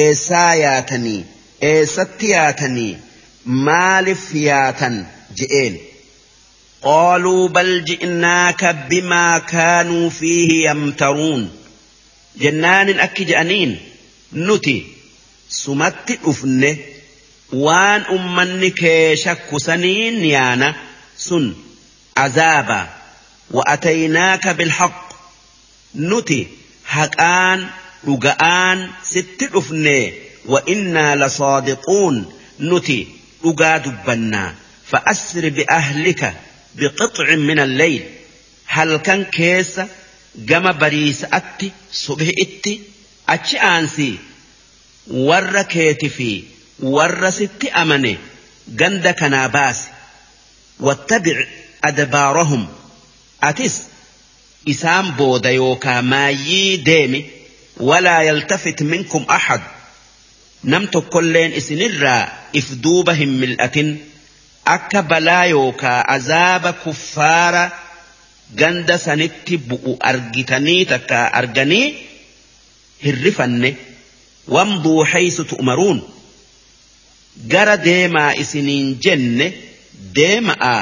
eessaa 0.03 0.55
yaatanii 0.65 1.21
eessatti 1.71 2.31
yaatanii 2.37 2.93
maaliif 3.71 4.25
yaatan 4.49 4.97
je'een 5.41 5.81
قالوا 6.83 7.49
بل 7.49 7.85
جئناك 7.85 8.77
بما 8.91 9.39
كانوا 9.39 10.11
فيه 10.11 10.71
يمترون 10.71 11.51
jennaanin 12.43 12.99
akki 13.07 13.25
je'aniin 13.31 13.73
nuti 14.33 14.77
sumatti 15.49 16.15
dhufne 16.25 16.71
waan 17.65 18.03
ummanni 18.17 18.71
kee 18.81 19.17
shakkusaniin 19.25 20.17
yaana 20.35 20.69
sun 21.27 21.45
azaaba 22.25 22.81
وأتيناك 23.52 24.48
بالحق. 24.48 25.14
نتي 25.96 26.48
هكآن 26.88 27.68
رجآن 28.08 28.90
ست 29.04 29.50
وإنا 30.46 31.16
لصادقون. 31.16 32.34
نتي 32.60 33.08
أجاد 33.46 34.06
بنا 34.06 34.56
فأسر 34.88 35.50
بأهلك 35.50 36.34
بقطع 36.76 37.36
من 37.36 37.60
الليل. 37.60 38.04
هل 38.66 38.98
كان 38.98 39.24
كيس 39.24 39.82
جم 40.36 40.72
بريس 40.72 41.26
أتي 41.34 41.72
صبح 41.92 42.28
أتي؟ 42.42 42.82
أتي 43.30 43.58
أنسي 43.58 44.18
ور 45.08 45.64
في 46.10 46.44
ور 46.80 47.30
ست 47.30 47.66
اماني 47.66 48.18
جندك 48.68 49.24
ناباس 49.24 49.84
واتبع 50.80 51.46
أدبارهم. 51.84 52.68
Atis 53.42 53.76
isaan 54.66 55.12
booda 55.18 55.52
yookaa 55.52 56.02
maayyii 56.02 56.78
deemi 56.86 57.20
walaa 57.80 58.24
yaltafit 58.24 58.82
minkum 58.82 59.24
ahad. 59.28 59.62
Nam 60.64 60.88
tokkolleen 60.88 61.54
isinirraa 61.54 62.28
if 62.54 62.68
duuba 62.84 63.14
hin 63.14 63.30
mil'atin 63.42 63.90
akka 64.66 65.02
balaa 65.04 65.46
yookaa 65.46 66.00
azaaba 66.16 66.74
kuffaara 66.74 67.64
ganda 68.56 68.98
sanitti 68.98 69.58
bu'u 69.70 69.98
argitanii 70.12 70.86
takka 70.86 71.20
arganii 71.40 71.86
hirrifanne 73.06 73.70
wamduu 74.56 75.04
haysu 75.14 75.44
tu'maruun 75.52 76.00
gara 77.54 77.78
deemaa 77.88 78.32
isiniin 78.44 78.88
jenne 79.06 79.48
deema'a 80.16 80.76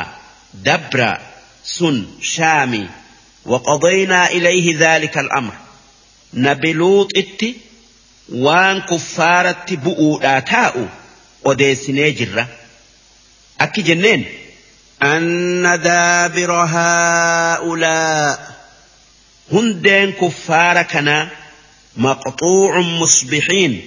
dabra 0.68 1.10
sun 1.66 2.06
shaami 2.22 2.86
وقضينا 3.46 4.30
إليه 4.30 4.78
ذلك 4.80 5.18
الأمر. 5.18 5.54
نبلوط 6.34 7.10
إتي 7.18 7.56
وان 8.30 8.82
كفارة 8.82 9.66
بؤو 9.72 10.40
تاؤ 10.40 10.86
وديسني 11.44 12.12
جرة. 12.12 12.48
أكي 13.62 13.82
جنين 13.82 14.26
أن 15.04 15.82
دابر 15.84 16.52
هؤلاء 16.52 18.56
هندين 19.52 20.12
كفار 20.12 20.82
كنا 20.82 21.30
مقطوع 21.98 22.80
مصبحين 22.80 23.86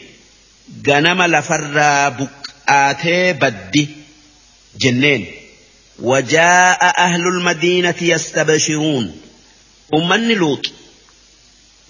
جنم 0.82 1.22
لفر 1.22 2.08
بكآتي 2.08 3.32
بدي. 3.32 3.88
جنين. 4.78 5.37
وجاء 5.99 6.93
أهل 6.97 7.21
المدينة 7.27 7.95
يستبشرون 8.01 9.17
أمني 9.93 10.35
لوط 10.35 10.65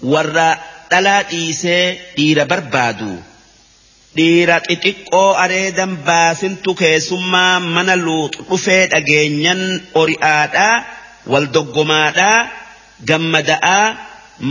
ورا 0.02 0.58
تلا 0.90 1.30
إيسي 1.30 1.98
إير 2.18 2.44
بربادو 2.44 3.16
dhiira 4.18 4.56
xixiqqoo 4.68 5.34
areedan 5.44 5.92
baasintu 6.06 6.70
keessummaa 6.80 7.54
mana 7.74 7.94
luuxu 8.06 8.40
dhufee 8.48 8.84
dhageenyan 8.92 9.62
ori'aadhaa 10.02 10.76
wal 11.32 11.46
doggomaadhaa 11.56 12.38
gammada'aa 13.08 13.86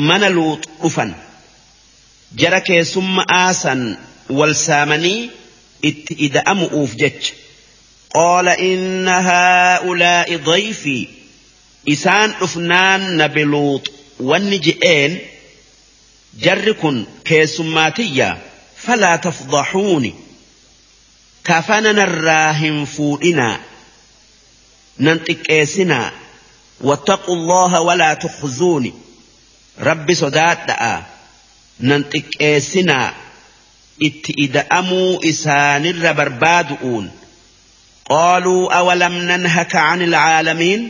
mana 0.07 0.27
luuxu 0.37 0.69
dhufan 0.81 1.11
jara 2.41 2.59
keessummaa 2.69 3.49
san 3.63 3.81
wal 4.39 4.53
saamanii 4.67 5.21
itti 5.89 6.13
ida'amu'uuf 6.27 6.91
jecha 7.01 7.31
قال 8.14 8.48
إن 8.48 9.08
هؤلاء 9.08 10.36
ضيفي. 10.36 11.08
إسان 11.88 12.30
أفنان 12.30 13.16
نبلوط. 13.16 13.90
والنجئين 14.20 15.18
جرك 16.40 17.06
كيسماتية 17.24 18.38
فلا 18.76 19.16
تفضحوني. 19.16 20.14
كفننا 21.44 22.02
الراهن 22.02 22.84
فورنا 22.84 23.60
ننتكيسنا 25.00 26.12
واتقوا 26.80 27.34
الله 27.34 27.80
ولا 27.80 28.14
تخزوني. 28.14 28.92
ربي 29.80 30.14
صدات 30.14 30.58
دعا. 30.68 31.02
ننتكيسنا 31.80 33.14
اتئد 34.02 34.56
أمو 34.56 35.20
إسان 35.24 35.86
الربربادؤون 35.86 37.17
awalam 38.08 39.14
nanhaka 39.30 39.70
can 39.72 40.00
ilcaalamiin 40.06 40.82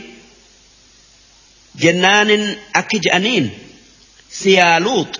jennaanin 1.81 2.43
akki 2.79 2.97
je'aniin 3.05 3.45
siyaaluut 4.41 5.11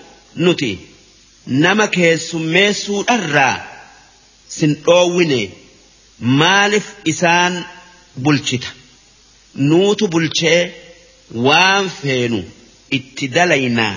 nuti 0.45 0.71
nama 1.63 1.85
keessummeessuudharraa 1.95 3.55
sin 4.57 4.71
dhoowwine 4.85 5.41
maaliif 6.41 6.87
isaan 7.13 7.53
bulchita 8.23 8.69
nuutu 9.69 10.07
bulchee 10.13 10.61
waan 11.47 11.89
feenu 12.01 12.39
itti 12.99 13.27
dalaynaa 13.35 13.95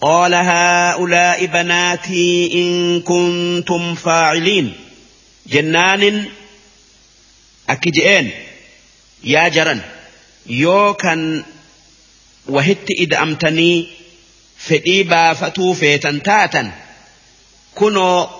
قال 0.00 0.34
هؤلاء 0.34 1.46
بناتي 1.46 2.50
إن 2.54 3.00
كنتم 3.00 3.94
فاعلين 3.94 4.72
جنان 5.46 6.24
أكجئين 7.68 8.30
يا 9.24 9.48
جرن 9.48 9.80
يو 10.46 10.94
كان 10.94 11.44
وهت 12.48 12.86
إذا 13.00 13.22
أمتني 13.22 13.98
fedhii 14.66 15.04
baafatuu 15.10 15.74
feetan 15.80 16.20
taatan 16.28 16.72
kunoo 17.80 18.30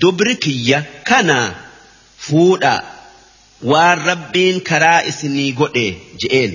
dubri 0.00 0.36
kiyya 0.44 0.78
kana 1.08 1.36
fuudha 2.26 2.74
waan 3.72 4.04
rabbiin 4.10 4.60
karaa 4.70 5.00
isinii 5.10 5.50
godhe 5.58 5.84
je'een 6.22 6.54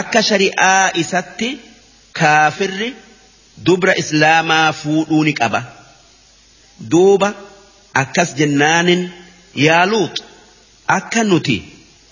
akka 0.00 0.22
shari'aa 0.30 0.86
isatti 1.02 1.50
kaafirri 2.20 2.88
dubra 3.68 3.98
islaamaa 4.02 4.72
fuudhuu 4.80 5.22
ni 5.28 5.34
qaba 5.42 5.60
duuba 6.94 7.30
akkas 8.04 8.34
jennaanin 8.40 9.02
yaaluut 9.66 10.24
akka 10.96 11.22
nuti 11.30 11.56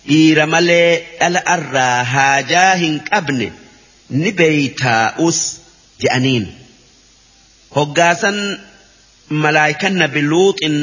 dhiira 0.09 0.47
malee 0.55 0.91
dhala 1.21 1.41
irraa 1.55 2.05
haajaa 2.15 2.73
hin 2.83 2.99
qabne. 3.11 3.49
ni 4.11 4.31
beeytaa'us 4.39 5.39
je'aniin 6.03 6.45
hoggaasan 7.77 8.37
malaayikan 9.45 9.95
nabi 10.03 10.21
luuxin 10.33 10.77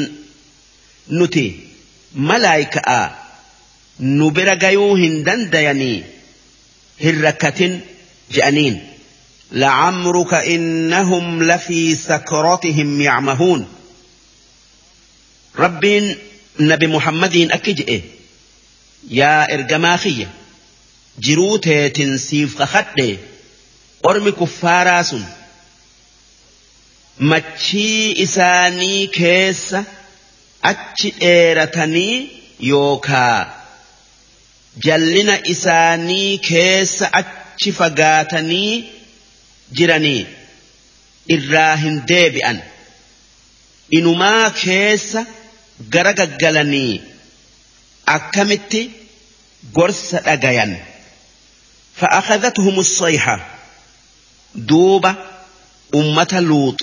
nuti 1.18 1.44
malaayika'a 2.30 3.02
nu 4.16 4.30
bira 4.38 4.54
gayuu 4.64 4.90
hin 5.02 5.14
dandayanii 5.28 5.96
hin 7.04 7.22
rakkatin 7.28 7.80
je'aniin 8.36 8.76
لعمرك 9.52 10.34
إنهم 10.34 11.42
لفي 11.42 11.94
سكرتهم 11.94 13.00
يعمهون 13.00 13.68
ربين 15.58 16.16
نبي 16.60 16.86
محمد 16.86 17.36
أكجئ 17.36 18.00
يا 19.10 19.54
إرجماخيه 19.54 20.28
jiruu 21.24 21.58
teetin 21.64 22.18
siif 22.18 22.54
kakadhe 22.58 23.18
ormi 24.10 24.32
kuffaaraa 24.38 25.02
sun 25.10 25.24
machii 27.32 28.12
isaanii 28.24 29.06
keessa 29.18 29.84
achi 30.70 31.10
dheeratanii 31.20 32.16
yookaa 32.70 33.38
jallina 34.86 35.36
isaanii 35.54 36.38
keessa 36.48 37.12
achi 37.20 37.72
fagaatanii 37.78 38.72
jiranii 39.80 40.26
irraa 41.36 41.76
hin 41.84 41.96
deebi'an 42.12 42.58
inumaa 44.00 44.50
keessa 44.64 45.26
gara 45.90 46.12
gaggalanii 46.12 47.00
akkamitti 48.06 48.90
gorsa 49.72 50.20
dhagayan. 50.20 50.76
فأخذتهم 51.94 52.80
الصيحة 52.80 53.46
دوبة 54.54 55.14
أمة 55.94 56.40
لوط 56.40 56.80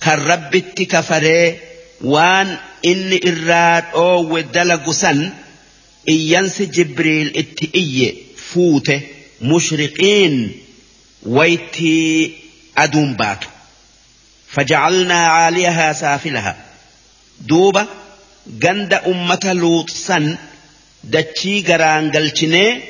كالرب 0.00 0.56
كفري 0.56 1.58
وان 2.00 2.58
إن 2.86 3.20
إراد 3.26 3.84
أو 3.94 4.34
ودلق 4.34 4.90
سن 4.90 5.32
إيانس 6.08 6.62
جبريل 6.62 7.32
اتئي 7.36 8.16
فوته 8.36 9.00
مشرقين 9.42 10.60
ويتي 11.22 12.32
أدوم 12.78 13.14
باتو 13.14 13.48
فجعلنا 14.48 15.26
عاليها 15.26 15.92
سافلها 15.92 16.56
دوبة 17.40 17.86
جند 18.47 18.93
أمة 18.93 19.53
لوط 19.53 19.89
سن 19.89 20.37
دتشي 21.03 21.61
غرانجلشنيه 21.67 22.81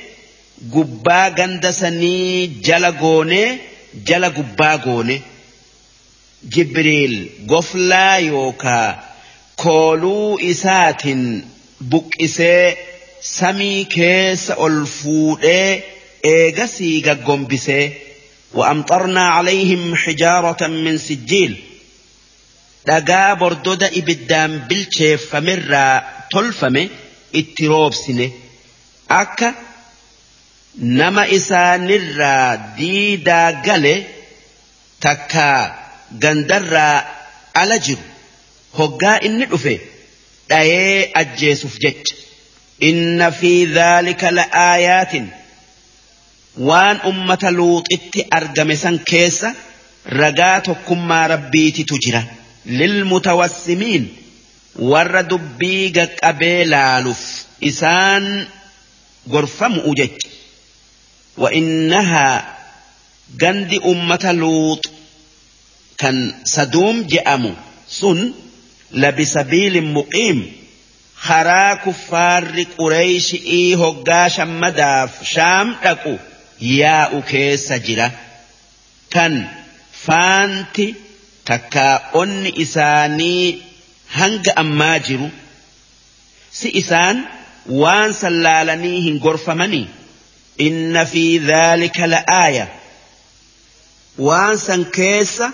gubbaa 0.74 1.30
ganda 1.38 1.72
sanii 1.74 2.48
jala 2.68 2.92
goonee 3.02 3.48
jala 4.08 4.30
gubbaa 4.38 4.78
goone 4.86 5.16
jibriil 6.54 7.16
goflaa 7.52 8.18
yookaa 8.28 8.90
kooluu 9.64 10.38
isaatiin 10.52 11.24
buqqisee 11.92 12.78
samii 13.38 13.80
keessa 13.96 14.54
ol 14.66 14.78
fuudhee 14.98 15.84
eegasii 16.36 16.96
gaggombisee 17.08 17.86
وأمطرنا 18.54 19.28
عليهم 19.28 19.96
حجارة 19.96 20.68
من 20.68 20.98
سجيل 20.98 21.54
dhagaa 22.89 23.31
bordoda 23.41 23.89
ibiddaan 24.01 24.53
bilcheeffamerraa 24.69 25.95
tolfame 26.33 26.83
itti 27.41 27.65
roobsine. 27.73 28.27
Akka 29.21 29.49
nama 31.01 31.23
isaanirraa 31.39 32.51
diidaa 32.79 33.49
gale 33.67 33.95
takka 35.05 35.47
gandarraa 36.23 36.97
ala 37.63 37.79
jiru. 37.87 38.05
Hoggaa 38.79 39.17
inni 39.29 39.47
dhufe 39.53 39.75
dhayee 40.51 41.11
ajjeesuuf 41.21 41.77
jecha. 41.85 42.15
Inna 42.89 43.29
fi 43.41 43.53
dhaalika 43.77 44.29
la'aayaatin 44.39 45.27
waan 46.69 46.99
ummata 47.11 47.51
luuxitti 47.59 48.21
argame 48.39 48.77
san 48.83 48.97
keessa 49.11 49.49
ragaa 50.21 50.61
tokkummaa 50.67 51.27
rabbiititu 51.33 51.95
jira 52.05 52.23
lilmutawassimiin 52.67 54.05
warra 54.79 55.23
dubbii 55.31 55.91
gaqqabee 55.91 56.65
laaluuf 56.65 57.23
isaan 57.61 58.47
gorfamu'u 59.29 59.95
jecha 59.95 60.37
وإنها 61.37 62.57
جند 63.39 63.81
أمة 63.85 64.33
لوط. 64.33 64.91
كان 65.99 66.35
سدوم 66.45 67.03
جأمو 67.03 67.53
سن 67.89 68.33
لبسبيل 68.93 69.85
مقيم. 69.85 70.53
خرا 71.17 71.75
كفار 71.75 72.65
قريش 72.79 73.35
إي 73.35 73.75
هقا 73.75 74.29
شمداف 74.29 75.25
شام 75.25 75.77
تكو 75.85 76.17
يا 76.61 77.19
أكيس 77.19 77.73
جرا. 77.73 78.11
كان 79.11 79.49
فانتي 79.93 80.95
takkaa 81.51 81.95
onni 82.21 82.51
isaanii 82.65 83.45
hanga 84.19 84.53
ammaa 84.63 84.99
jiru 85.09 85.29
si 86.59 86.69
isaan 86.81 87.17
waan 87.83 88.11
sallaalanii 88.23 88.99
hin 89.07 89.17
gorfamanii 89.27 89.87
inna 90.67 91.03
fi 91.13 91.25
dhaalika 91.49 92.07
la'aaya 92.15 92.67
waan 94.29 94.57
san 94.67 94.83
keessa 94.99 95.47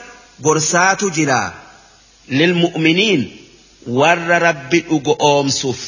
gorsaatu 0.47 1.07
jira 1.19 1.41
lilmu'miniin 2.41 3.23
warra 4.01 4.39
rabbi 4.49 4.79
dhugo 4.91 5.15
oomsuuf 5.31 5.81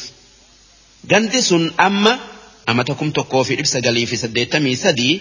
gandi 1.11 1.39
sun 1.49 1.63
amma 1.87 2.13
amata 2.73 2.93
kum 2.99 3.09
tokkoo 3.17 3.43
fi 3.47 3.53
dhibba 3.57 3.71
sagalii 3.75 4.05
fi 4.11 4.17
saddeettamii 4.23 4.75
sadii 4.85 5.15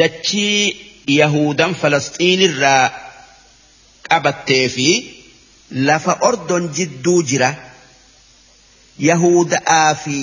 dachii 0.00 0.76
yahudan 1.20 1.72
falastiinirraa 1.82 2.84
qabattee 4.10 4.64
fi 4.76 4.86
lafa 5.88 6.14
ordon 6.28 6.64
jidduu 6.78 7.18
jira 7.32 7.50
yahuda'aa 9.08 9.90
fi 10.04 10.18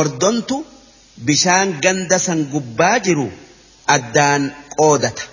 ordontu 0.00 0.56
bishaan 1.28 1.68
ganda 1.84 2.18
san 2.26 2.40
gubbaa 2.54 2.96
jiru 3.06 3.26
addaan 3.96 4.42
qoodata 4.76 5.24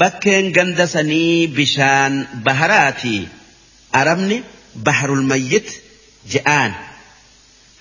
bakkeen 0.00 0.46
ganda 0.56 0.86
sanii 0.94 1.46
bishaan 1.58 2.14
baharaati 2.46 3.14
arabni 4.00 4.38
baharul 4.86 5.24
mayyit 5.32 5.68
je'aan 6.34 6.72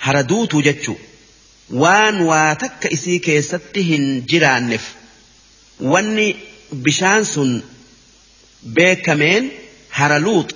haraduutu 0.05 0.57
jechuu 0.67 0.97
waan 1.83 2.17
waa 2.29 2.51
takka 2.63 2.87
isii 2.97 3.19
keessatti 3.27 3.81
hin 3.91 4.05
jiraanneef 4.33 4.85
wanni 5.93 6.27
bishaan 6.85 7.23
sun 7.33 7.51
beekameen 8.75 9.51
hara 9.97 10.19
luux 10.19 10.47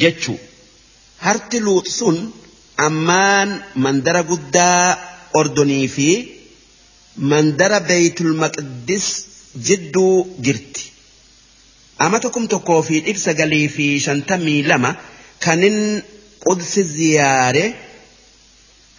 jechuu. 0.00 0.38
Harti 1.24 1.58
luux 1.60 1.84
sun 1.98 2.16
ammaan 2.86 3.50
mandara 3.84 4.22
guddaa 4.30 4.98
ordonii 5.40 5.88
fi 5.96 6.08
mandara 7.30 7.80
beeytul 7.80 8.32
maqdis 8.42 9.06
jidduu 9.66 10.26
jirti. 10.44 10.82
Amata 12.04 12.28
kum 12.34 12.44
tokkoo 12.52 12.82
fi 12.88 13.00
dhibsa 13.06 13.32
galii 13.40 13.68
fi 13.76 13.86
shantamii 14.06 14.62
lama 14.70 14.90
kanin 15.44 15.78
qudsi 16.44 16.82
ziyaare 16.96 17.64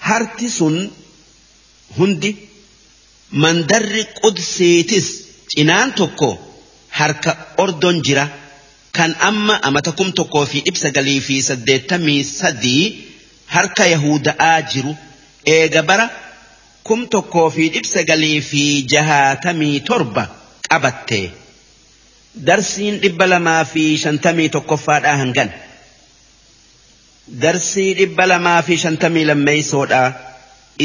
harti 0.08 0.48
sun 0.58 0.76
hundi 1.98 2.32
mandarri 3.44 4.04
qudsiitis 4.22 5.08
cinaan 5.52 5.90
tokko 6.00 6.30
harka 7.00 7.32
ordon 7.64 7.98
jira 8.06 8.26
kan 8.98 9.12
amma 9.30 9.56
amata 9.68 9.92
kum 10.00 10.10
tokkoo 10.20 10.46
fi 10.52 10.60
dhibsa 10.68 10.90
galii 10.98 11.20
fi 11.28 11.36
saddeettamii 11.50 12.22
sadii 12.40 12.84
harka 13.56 13.84
yahuda'aa 13.94 14.58
jiru 14.72 14.94
eega 15.58 15.82
bara 15.90 16.06
kum 16.88 17.02
tokkoo 17.16 17.48
fi 17.56 17.64
dhibsa 17.76 18.04
galii 18.12 18.40
fi 18.50 18.64
jahaatamii 18.94 19.78
torba 19.90 20.24
qabatte 20.70 21.22
darsiin 22.50 22.96
dhibba 23.04 23.26
lamaa 23.34 23.62
fi 23.74 23.84
shantamii 24.04 24.50
tokkoffaadhaa 24.56 25.16
hangan 25.22 25.50
darsii 27.44 27.90
dhibba 28.00 28.26
lamaa 28.32 28.60
fi 28.68 28.76
shantamii 28.84 29.26
lammeeysoodhaa 29.30 30.10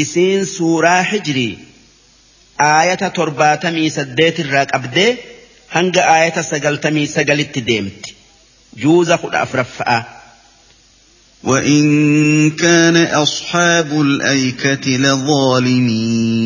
isiin 0.03 0.45
suuraa 0.55 1.01
hijirii 1.11 1.53
aayata 2.69 3.09
torbaatamii 3.19 3.89
saddeet 3.97 4.39
irraa 4.43 4.65
qabdee 4.73 5.11
hanga 5.75 6.01
aayata 6.15 6.43
sagaltamii 6.51 7.07
sagalitti 7.07 7.61
deemti 7.69 8.11
juuza 8.83 9.17
kudha 9.17 9.39
afraffa'a. 9.45 9.99
وإن 11.43 12.49
كان 12.49 12.95
أصحاب 12.97 14.01
الأيكة 14.01 14.97
لظالمين 14.97 16.43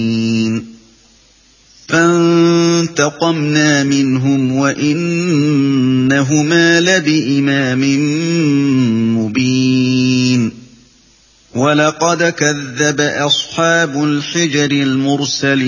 فانتقمنا 1.87 3.83
منهم 3.83 4.51
وإنهما 4.55 5.19
لبإمام 6.81 7.81
مبين 9.17 10.51
ولقد 11.55 12.23
كذب 12.23 13.01
أصحاب 13.01 14.03
الحجر 14.03 14.71
المرسلين 14.71 15.67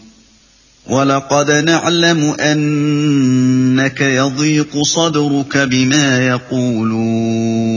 ولقد 0.91 1.51
نعلم 1.51 2.35
أنك 2.39 4.01
يضيق 4.01 4.81
صدرك 4.81 5.57
بما 5.57 6.27
يقولون 6.27 7.71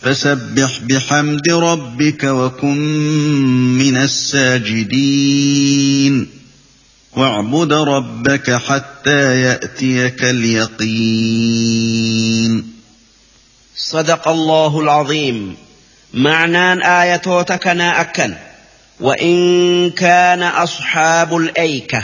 فسبح 0.00 0.80
بحمد 0.88 1.50
ربك 1.50 2.24
وكن 2.24 2.78
من 3.78 3.96
الساجدين 3.96 5.20
واعبد 7.16 7.72
ربك 7.72 8.50
حتى 8.50 9.40
يأتيك 9.42 10.24
اليقين 10.24 11.70
صدق 13.76 14.28
الله 14.28 14.80
العظيم. 14.80 15.56
معنى 16.14 16.86
آياتنا 17.02 18.00
أكن. 18.00 18.34
وإن 19.00 19.90
كان 19.90 20.42
أصحاب 20.42 21.36
الأيكة 21.36 22.02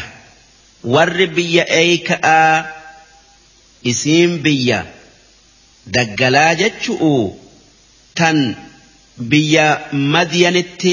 والربية 0.85 1.63
أيكة 1.63 2.67
إسيم 3.87 4.37
بيا 4.37 4.87
دقلا 5.87 6.71
تن 8.17 8.55
بيا 9.19 9.87
مدينت 9.93 10.87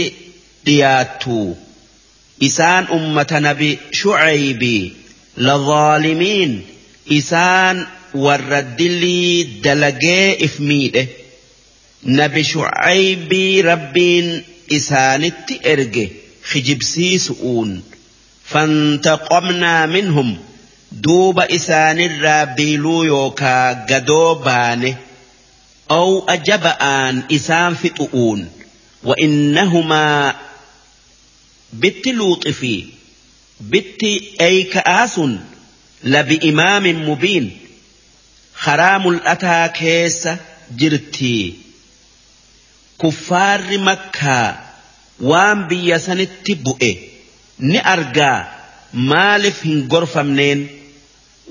دياتو. 0.65 1.53
إسان 2.43 2.83
أمة 2.83 3.27
نبي 3.31 3.77
شعيب 3.91 4.91
لظالمين 5.37 6.61
إسان 7.11 7.87
ورد 8.13 8.43
والردلي 8.43 9.43
دلقي 9.43 10.45
إفميله 10.45 11.07
نبي 12.03 12.43
شعيب 12.43 13.33
ربين 13.65 14.43
erge 15.73 16.05
kijibsiisu'uun 16.51 17.71
fantaqomnaa 18.51 19.87
minhum 19.95 20.29
duuba 21.07 21.43
isaanirraa 21.57 22.45
biiluu 22.57 23.03
yookaa 23.11 23.67
gadoo 23.93 24.35
baane 24.47 24.91
ow 25.99 26.11
ajaba'aan 26.35 27.23
isaan 27.37 27.73
fixu'uun 27.85 28.41
وإنهما 29.03 30.35
بت 31.73 32.07
لوط 32.07 32.47
في 32.47 32.85
بت 33.61 34.03
أي 34.41 34.63
كآس 34.63 35.21
لبإمام 36.03 37.09
مبين 37.09 37.57
خرام 38.55 39.09
الأتى 39.09 39.69
كيس 39.79 40.27
جرتي 40.77 41.53
كفار 43.01 43.77
مكة 43.77 44.62
وان 45.23 45.67
بيسن 45.67 46.19
التبؤ 46.19 46.95
نأرقى 47.59 48.47
مالف 48.93 49.65
هنقرف 49.65 50.17
منين 50.17 50.67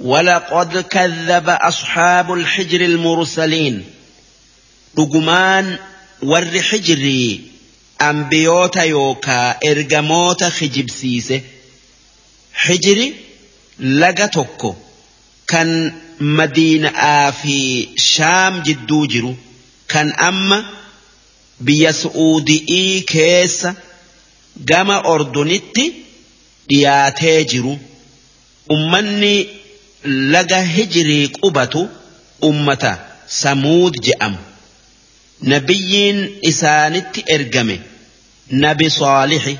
ولقد 0.00 0.78
كذب 0.78 1.48
أصحاب 1.48 2.32
الحجر 2.32 2.80
المرسلين 2.80 3.84
رجمان 4.98 5.78
ور 6.22 6.62
حجري 6.62 7.40
أنبيوتا 8.02 8.82
يوكا 8.82 9.58
إرجموتا 9.66 10.48
خجبسيسه 10.48 11.40
حجري 12.54 13.14
لغا 13.78 14.26
توكو 14.26 14.74
كان 15.48 15.92
مدينة 16.20 17.30
في 17.30 17.88
شام 17.96 18.62
جدو 18.62 19.06
جرو 19.06 19.34
كان 19.88 20.12
أما 20.12 20.64
biyya 21.66 21.92
su'uudi'ii 22.02 22.94
keessa 23.12 23.70
gama 24.70 24.96
ordunitti 25.14 25.84
dhiyaatee 26.68 27.40
jiru. 27.52 27.74
Ummanni 28.74 29.34
laga 30.34 30.60
hijirii 30.74 31.28
qubatu 31.40 31.80
ummata 32.48 32.92
samuud 33.40 33.94
je'amu 34.06 34.38
nabiyyiin 35.52 36.18
isaanitti 36.50 37.20
ergame 37.36 37.76
nabi 38.64 38.86
saalixi 39.00 39.54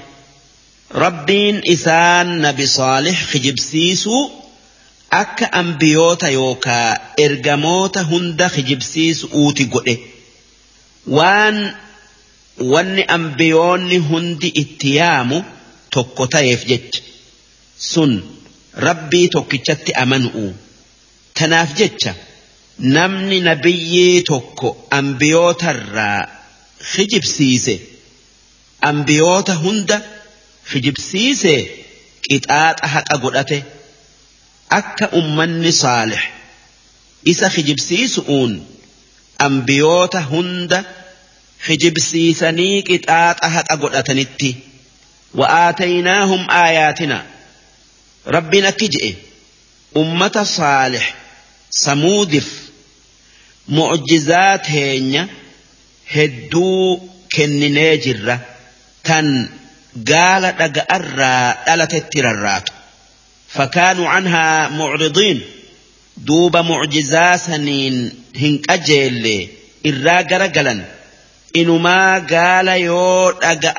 rabbiin 1.05 1.57
isaan 1.75 2.29
nabi 2.45 2.67
saalix 2.77 3.19
kijibsiisuu 3.33 4.23
akka 5.23 5.47
ambiyoota 5.61 6.29
yookaa 6.39 6.91
ergamoota 7.27 8.01
hunda 8.11 8.47
kijibsiisu 8.57 9.25
uuti 9.41 9.65
godhe. 9.75 9.95
Waan 11.17 11.57
wanni 12.59 13.03
ambiyoonni 13.17 13.99
hundi 13.99 14.49
itti 14.63 14.97
yaamu 14.97 15.45
tokko 15.91 16.27
ta'eef 16.27 16.67
jecha. 16.71 17.01
Sun 17.93 18.13
rabbii 18.87 19.29
tokkichatti 19.29 19.93
amanu'u. 20.03 20.55
Tanaaf 21.39 21.71
jecha 21.79 22.15
namni 22.79 23.41
nabiyyii 23.41 24.23
tokko 24.31 24.69
ambiyootarraa 24.99 26.21
kijibsiise 26.95 27.75
ambiyoota 28.91 29.55
hunda 29.65 29.99
kijibsiise 30.73 31.55
qixaaxa 32.29 32.87
haqa 32.95 33.17
godhate. 33.25 33.59
Akka 34.79 35.07
ummanni 35.21 35.73
saalix 35.83 36.23
isa 37.33 37.47
kijibsiisu'uun 37.55 38.53
ambiyoota 39.47 40.21
hunda 40.33 40.79
hijibsiisanii 41.69 42.83
qixaaxa 42.89 43.49
haqa 43.57 43.77
godhatanitti. 43.83 44.51
Wa'aataynaahum 45.39 46.43
aayaatina. 46.63 47.19
Rabbiin 48.37 48.67
akki 48.71 48.89
je'e. 48.95 49.13
Ummata 50.03 50.45
saalix 50.57 51.05
samuudif 51.85 52.49
mu'jizaat 53.79 54.63
teenya 54.69 55.23
hedduu 56.15 57.11
kenninee 57.35 57.95
jirra. 58.05 58.37
Tan 59.07 59.27
gaala 60.11 60.51
dhaga'arraa 60.61 61.49
dhalatetti 61.67 62.19
rarraatu. 62.27 62.73
Fakaanuu 63.57 64.09
canhaa 64.15 64.69
mucridiin 64.79 65.39
duuba 66.27 66.61
mu'jizaa 66.71 67.39
saniin 67.47 67.97
hin 68.43 68.55
qajeelle 68.67 69.37
irraa 69.91 70.23
gara 70.31 70.49
galan 70.57 70.81
هنقجل 71.56 71.58
إرا 71.58 72.18
قرقلا 72.18 72.18
إنما 72.18 72.20
قال 72.20 72.68
يو 72.68 73.30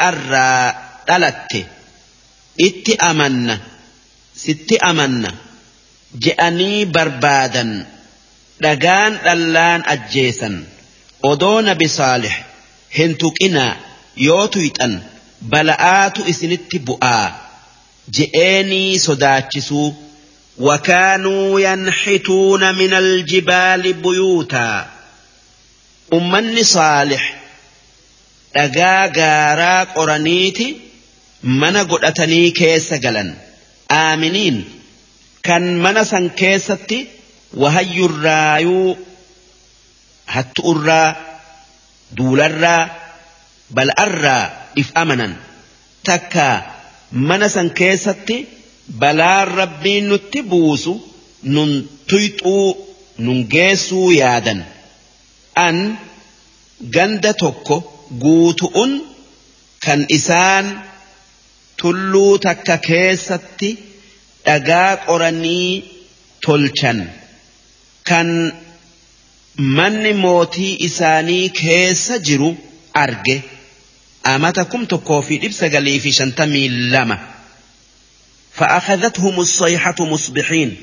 أرى 0.00 0.74
دلت 1.08 1.66
إت 2.60 3.02
أمنا 3.02 3.58
ست 4.36 4.72
أمنا 4.72 5.34
جأني 6.14 6.84
بربادا 6.84 7.86
دقان 8.60 9.18
دلان 9.24 9.82
أجيسا 9.86 10.64
أدون 11.24 11.74
بصالح 11.74 12.44
هنتقنا 12.98 13.76
يوتيتا 14.16 15.02
بلآت 15.42 16.18
إسنت 16.18 16.76
بؤا 16.76 17.32
جئني 18.10 18.98
صداتشسو 18.98 19.92
وكانوا 20.58 21.60
ينحتون 21.60 22.74
من 22.74 22.94
الجبال 22.94 23.92
بيوتا 23.92 24.90
أمني 26.12 26.64
صالح 26.64 27.38
dhagaa 28.55 29.07
gaaraa 29.17 29.85
qoraniiti 29.95 30.67
mana 31.61 31.81
godhatanii 31.91 32.51
keessa 32.59 32.97
galan. 33.05 33.29
Aaminiin 34.01 34.57
kan 35.47 35.63
mana 35.83 36.03
san 36.11 36.25
keessatti 36.41 36.99
wahayyurraayuu 37.61 38.97
hattu'urraa 40.33 41.09
duularraa 42.17 42.83
bal'arraa 43.75 44.43
if 44.81 44.89
amanan. 45.01 45.33
Takka 46.07 46.47
mana 47.29 47.47
san 47.55 47.69
keessatti 47.79 48.37
balaan 49.01 49.47
rabbiin 49.59 50.05
nutti 50.09 50.39
buusu 50.51 50.93
nun 51.43 51.71
tuyxuu 52.09 52.67
nun 53.25 53.39
geessuu 53.53 54.11
yaadan. 54.21 54.59
An 55.65 55.77
ganda 56.95 57.33
tokko 57.33 57.77
guutu'un 58.23 58.91
kan 59.85 60.05
isaan 60.17 60.65
tulluu 61.81 62.37
takka 62.45 62.77
keessatti 62.87 63.69
dhagaa 64.45 64.91
qoranii 65.07 65.71
tolchan 66.45 66.99
kan 68.09 68.29
manni 69.77 70.13
mootii 70.25 70.73
isaanii 70.87 71.45
keessa 71.61 72.15
jiru 72.27 72.49
arge 73.03 73.35
amata 74.33 74.63
kum 74.71 74.83
tokkoo 74.93 75.21
fi 75.27 75.33
dhibba 75.43 75.57
sagalii 75.61 75.99
fi 76.03 76.11
shantamii 76.19 76.67
lama 76.95 77.17
فأخذتهم 78.53 79.39
الصيحة 79.39 79.95
مصبحين 79.99 80.77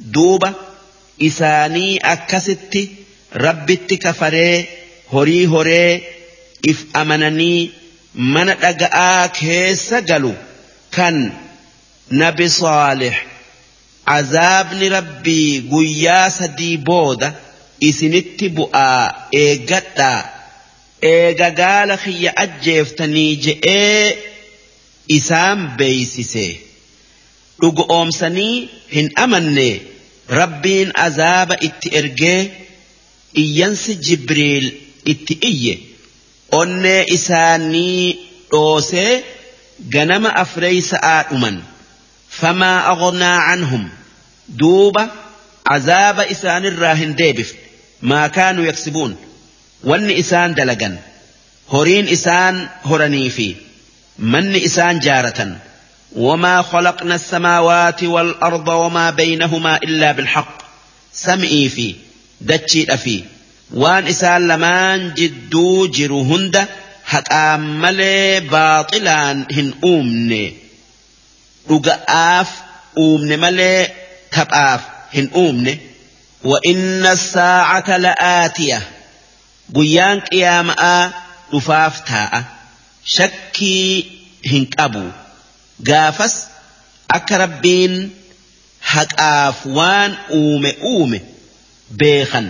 دوبة 0.00 0.52
إساني 1.22 1.98
أكست 1.98 2.88
ربت 3.36 3.94
كفري 3.94 4.64
هري 5.12 5.46
هري 5.46 6.02
if 6.70 6.78
amananii 7.00 7.60
mana 8.34 8.54
dhaga'aa 8.64 9.28
keessa 9.38 10.00
galu 10.10 10.32
kan 10.96 11.16
nabi 12.22 12.46
saalix 12.58 13.16
azaabni 14.18 14.88
rabbii 14.96 15.50
guyyaa 15.72 16.28
sadii 16.38 16.76
booda 16.90 17.28
isinitti 17.88 18.46
bu'aa 18.58 19.02
eeggadhaa 19.42 20.20
eega 21.14 21.48
gaala 21.60 21.96
kiyya 22.04 22.30
ajjeeftanii 22.44 23.32
je'ee 23.44 24.04
isaan 25.16 25.60
beeysise. 25.78 26.46
Dhugu 27.60 27.84
oomsanii 27.96 28.54
hin 28.94 29.08
amanne 29.24 29.66
rabbiin 30.38 30.90
azaaba 31.06 31.56
itti 31.68 31.88
ergee 32.00 32.40
iyyansi 33.42 33.92
jibriil 34.06 34.66
itti 35.12 35.34
iyye 35.50 35.74
onnee 36.60 37.02
isaanii 37.16 38.04
dhoosee 38.52 39.12
ganama 39.94 40.30
afreeysa'aa 40.44 41.20
dhuman 41.30 41.56
famaa 42.40 42.78
aghnaa 42.92 43.38
canhum 43.48 43.84
duuba 44.62 45.04
azaaba 45.76 46.22
isaanirraa 46.34 46.94
hin 47.02 47.12
deebifne 47.20 47.60
maa 48.12 48.28
kaanuu 48.38 48.66
yaksibuun 48.70 49.12
wanni 49.90 50.14
isaan 50.22 50.50
dalagan 50.58 50.94
horiin 51.74 52.06
isaan 52.16 52.56
horanii 52.90 53.30
fi 53.38 53.48
manni 54.34 54.60
isaan 54.70 54.96
jaaratan 55.08 55.52
وما 56.26 56.62
خلقنا 56.62 57.14
السماوات 57.14 58.00
والأرض 58.14 58.68
وما 58.68 59.10
بينهما 59.10 59.76
إلا 59.76 60.12
بالحق 60.12 60.58
سمئي 61.12 61.68
في 61.68 61.94
دتشي 62.40 62.82
أفي 62.94 63.16
waan 63.72 64.06
isaan 64.14 64.48
lamaan 64.50 65.00
jidduu 65.20 65.88
jiru 65.96 66.20
hunda 66.30 66.66
haqaan 67.12 67.62
malee 67.84 68.40
baaxilaan 68.52 69.46
hin 69.56 69.68
uumne 69.92 70.42
dhuga'aaf 71.68 72.50
uumne 73.06 73.36
malee 73.46 73.80
taphaaf 74.36 74.82
hin 75.16 75.30
uumne 75.44 75.74
وإن 76.44 77.06
الساعة 77.06 77.96
لآتية 77.96 78.82
taa'a 82.04 82.40
shakkii 83.04 83.92
hin 84.50 84.66
qabu 84.76 85.04
gaafas 85.88 86.34
akka 87.08 87.38
rabbiin 87.44 87.94
haqaaf 88.94 89.56
waan 89.78 90.18
uume 90.40 90.76
uume 90.92 91.18
beekan 92.02 92.46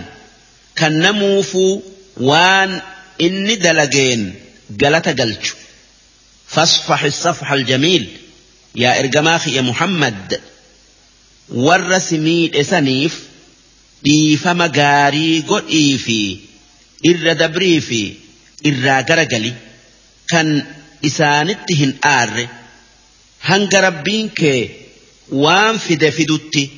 كان 0.75 0.99
نموفو 0.99 1.81
وان 2.17 2.81
إني 3.21 3.55
دلجين 3.55 4.35
قلت 4.81 5.21
قلت 5.21 5.55
فاصفح 6.47 7.03
الصفح 7.03 7.51
الجميل 7.51 8.07
يا 8.75 8.99
ارقماخي 8.99 9.55
يا 9.55 9.61
محمد 9.61 10.41
والرسمين 11.49 12.55
إسانيف 12.55 13.19
ديفا 14.03 14.53
مقاري 14.53 15.39
قد 15.47 15.63
إيفي 15.69 16.37
إرى 17.05 17.33
دبريفي 17.33 18.13
إرى 18.65 19.01
قرقلي 19.01 19.53
كان 20.27 20.65
إسانتهن 21.05 21.93
آر 22.05 22.47
هنق 23.43 23.75
ربينك 23.75 24.69
وان 25.31 25.77
فدفدت 25.77 26.69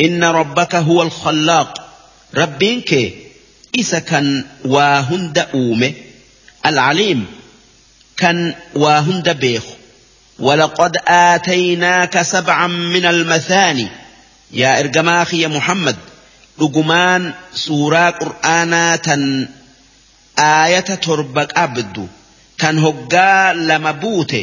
إن 0.00 0.24
ربك 0.24 0.74
هو 0.74 1.02
الخلاق 1.02 1.96
ربينك 2.34 3.12
isa 3.80 4.00
kan 4.00 4.26
waa 4.74 5.00
hunda 5.08 5.48
uume 5.54 5.88
alcaliim 6.62 7.20
kan 8.20 8.38
beeku 9.42 9.74
ولقد 10.38 10.96
آتيناك 11.08 12.22
سبعا 12.22 12.66
من 12.66 13.04
المثاني 13.04 13.88
يا 14.52 14.80
إرجماخي 14.80 15.42
يا 15.42 15.48
محمد 15.48 15.96
suuraa 17.54 18.12
qur'aanaa 18.20 18.98
tan 19.06 19.22
aayata 20.36 20.96
torba 20.96 21.46
qabdu 21.56 22.04
tan 22.60 22.76
hoggaa 22.84 23.52
lama 23.68 23.92
buute 24.02 24.40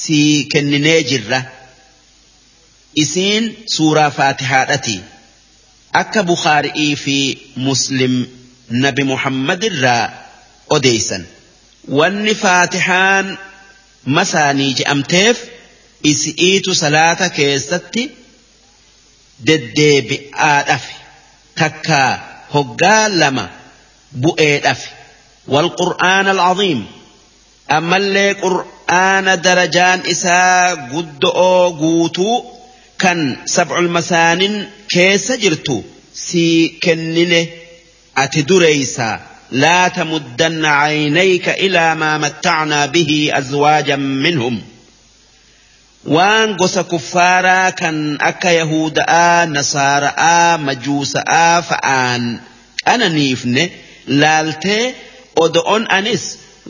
sii 0.00 0.44
kenninee 0.52 1.02
jirra 1.10 1.40
isiin 3.02 3.44
suuraa 3.76 4.10
faatihaadhati 4.18 4.96
akka 6.02 6.20
bukhaari'ii 6.30 6.96
fi 7.04 7.16
muslim 7.56 8.14
نبي 8.70 9.04
محمد 9.04 9.64
الراء 9.64 10.26
أديسا 10.70 11.24
والنفاتحان 11.88 13.36
مساني 14.06 14.74
أمتيف 14.90 15.44
إسئيت 16.06 16.70
صلاة 16.70 17.28
كيستي 17.28 18.10
ددي 19.40 20.00
بآدف 20.00 20.84
تكا 21.56 22.20
هقا 22.50 23.08
لما 23.08 23.50
بؤيت 24.12 24.62
بؤيدف 24.62 24.86
والقرآن 25.48 26.28
العظيم 26.28 26.86
أما 27.70 27.96
اللي 27.96 28.32
قرآن 28.32 29.40
درجان 29.40 30.00
إساء 30.10 30.74
قد 30.74 31.24
قوتو 31.24 32.44
كان 32.98 33.36
سبع 33.46 33.78
المسانين 33.78 34.70
كيس 34.88 35.32
جرتو. 35.32 35.82
سي 36.14 36.68
كنينه 36.82 37.46
ati 38.14 38.42
dureysaa 38.48 39.16
laa 39.62 39.90
tamuddanna 39.96 40.70
caynayka 40.82 41.52
ilaa 41.66 41.94
maa 42.02 42.18
mattacnaa 42.24 42.86
bihi 42.94 43.18
azwaajan 43.38 44.00
minhum. 44.24 44.56
Waan 46.14 46.50
gosa 46.60 46.82
kuffaaraa 46.92 47.72
kan 47.80 47.96
akka 48.30 48.50
yahuuda'aa 48.60 49.46
nasaara'aa 49.56 50.58
majuusa'aa 50.66 51.62
fa'aan 51.70 52.22
qananiifne 52.86 53.64
laaltee 54.22 54.84
odo'on 55.44 55.84
anis 55.98 56.24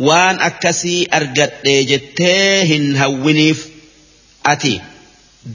waan 0.09 0.37
akkasii 0.49 1.01
argadhee 1.19 1.81
jettee 1.91 2.65
hin 2.71 2.87
hawwiniif. 3.03 3.59
Ati 4.53 4.75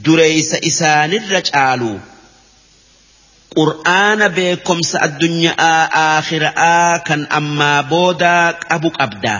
dureysa 0.04 0.56
isaanirra 0.70 1.40
caalu. 1.50 1.92
Qur'aana 3.58 4.26
beekomsa 4.36 4.96
addunyaa 5.06 5.80
aakhira'aa 6.04 6.92
kan 7.08 7.20
ammaa 7.38 7.80
boodaa 7.92 8.46
qabu 8.68 8.88
qabda. 8.98 9.34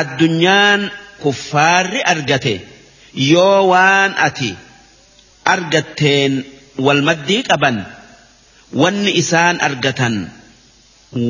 Addunyaan 0.00 0.80
kuffaarri 1.22 2.00
argate. 2.14 2.56
yoo 3.32 3.60
waan 3.72 4.12
ati 4.26 4.50
argatteen 5.54 6.32
wal 6.86 7.00
maddii 7.08 7.42
qaban 7.50 7.76
wanni 8.80 9.10
isaan 9.22 9.56
argatan 9.68 10.16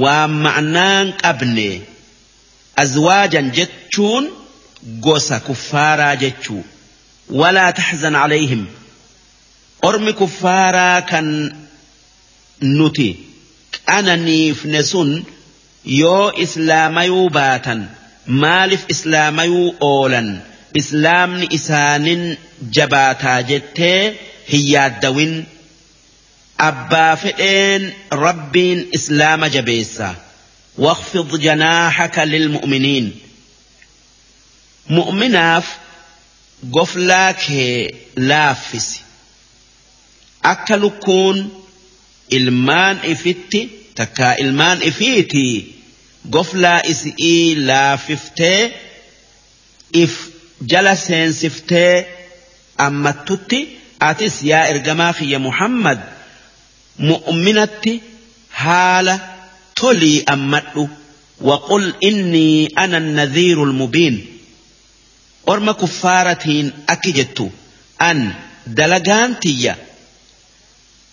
waan 0.03 0.33
ma'naan 0.47 1.07
qabne 1.23 1.69
azwaajan 2.83 3.47
jechuun 3.59 4.25
gosa 5.07 5.37
kuffaaraa 5.49 6.15
jechuu 6.23 6.63
walaa 7.41 7.71
taxzan 7.79 8.17
calayhim 8.23 8.63
ormi 9.83 10.13
kuffaaraa 10.13 11.03
kan 11.11 11.29
nuti 12.61 13.09
qananiifne 13.89 14.83
sun 14.83 15.11
yoo 16.01 16.33
islaamayuu 16.45 17.29
baatan 17.31 17.81
maaliif 18.45 18.83
islaamayuu 18.95 19.77
oolan 19.91 20.29
islaamni 20.81 21.47
isaanin 21.59 22.23
jabaataa 22.79 23.41
jettee 23.51 24.01
hin 24.53 24.65
yaaddawin 24.75 25.35
abbaa 26.69 27.17
fedheen 27.25 27.95
rabbiin 28.27 28.89
islaama 29.01 29.49
jabeessa 29.49 30.15
واخفض 30.79 31.41
جناحك 31.41 32.19
للمؤمنين 32.19 33.19
مؤمناف 34.91 35.77
قفلاك 36.73 37.45
لافس 40.47 40.61
أكلكون 40.71 41.51
ilmaan 42.31 43.01
ifitti 43.05 43.61
takkaa 43.95 44.35
ilmaan 44.43 44.79
ifiiti 44.83 45.75
goflaa 46.31 46.81
isii 46.85 47.67
laafiftee 47.67 48.75
if 49.93 50.13
jala 50.71 50.97
seensiftee 50.97 51.95
ammattutti 52.79 53.61
atis 54.01 54.43
yaa 54.43 54.65
ergamaa 54.73 55.13
kiyya 55.13 55.39
muhammad 55.39 55.99
mu'minatti 56.99 58.03
haala 58.51 59.19
tolii 59.81 60.23
ammadhu 60.27 60.89
وقل 61.41 61.95
إني 62.05 62.67
أنا 62.79 62.99
النذير 62.99 63.65
المبين 63.65 64.27
أرم 65.49 65.71
كفارتين 65.73 66.73
أكجت 66.89 67.51
أن 68.03 68.33
دلقان 68.67 69.41
تيّا 69.41 69.77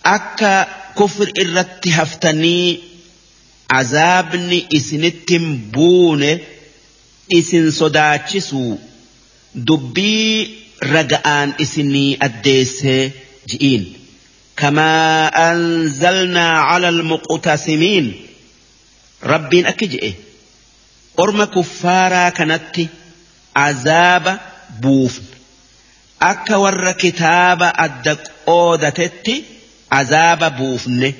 akka 0.04 0.66
kufri 0.94 1.32
irratti 1.42 1.90
haftanii 1.98 2.68
azaabni 3.80 4.58
isinittin 4.78 5.46
buune 5.74 6.30
isin 7.38 7.70
sodaachisu 7.80 8.62
dubbii 9.66 10.30
raga'aan 10.94 11.54
isinii 11.64 12.16
addeesse 12.26 12.96
ji'iin. 13.50 13.84
كما 14.56 15.26
أنزلنا 15.52 16.48
على 16.60 16.88
rabbiin 19.22 19.66
akki 19.66 19.84
أكجئ 19.84 20.12
أرم 21.18 21.46
kuffaaraa 21.46 22.30
kanatti 22.30 22.88
azaaba 23.54 24.38
بوفن 24.80 25.24
akka 26.20 26.58
warra 26.58 26.94
kitaaba 26.94 27.72
adda 27.84 28.16
qoodatetti 28.46 29.34
azaaba 29.90 30.50
buufne. 30.50 31.14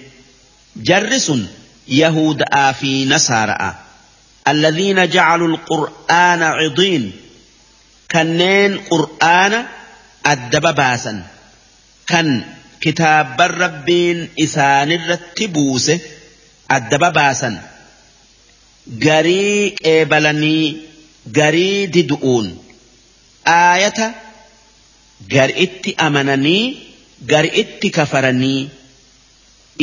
Jarri 0.88 1.20
sun 1.20 1.48
yahuda'aa 1.86 2.72
fi 2.80 3.04
nasaara'a. 3.12 3.70
Alladhiina 4.44 5.06
jacalu 5.06 5.46
alqur'aana 5.52 6.48
cidiin. 6.60 7.04
Kanneen 8.12 8.72
qur'aana 8.90 9.60
addaba 10.32 10.72
baasan. 10.80 11.18
Kan 12.10 12.28
kitaaban 12.80 13.50
rabbiin 13.64 14.30
isaanirratti 14.44 15.48
buuse 15.54 15.94
addaba 16.76 17.10
baasan. 17.18 17.54
Garii 19.06 19.70
qeebalanii 19.82 20.66
garii 21.38 21.86
didu'uun. 21.94 22.46
Aayata 23.46 24.12
garitti 25.34 25.94
amananii 26.06 26.93
gar 27.30 27.44
itti 27.62 27.88
kafaranii 27.96 28.60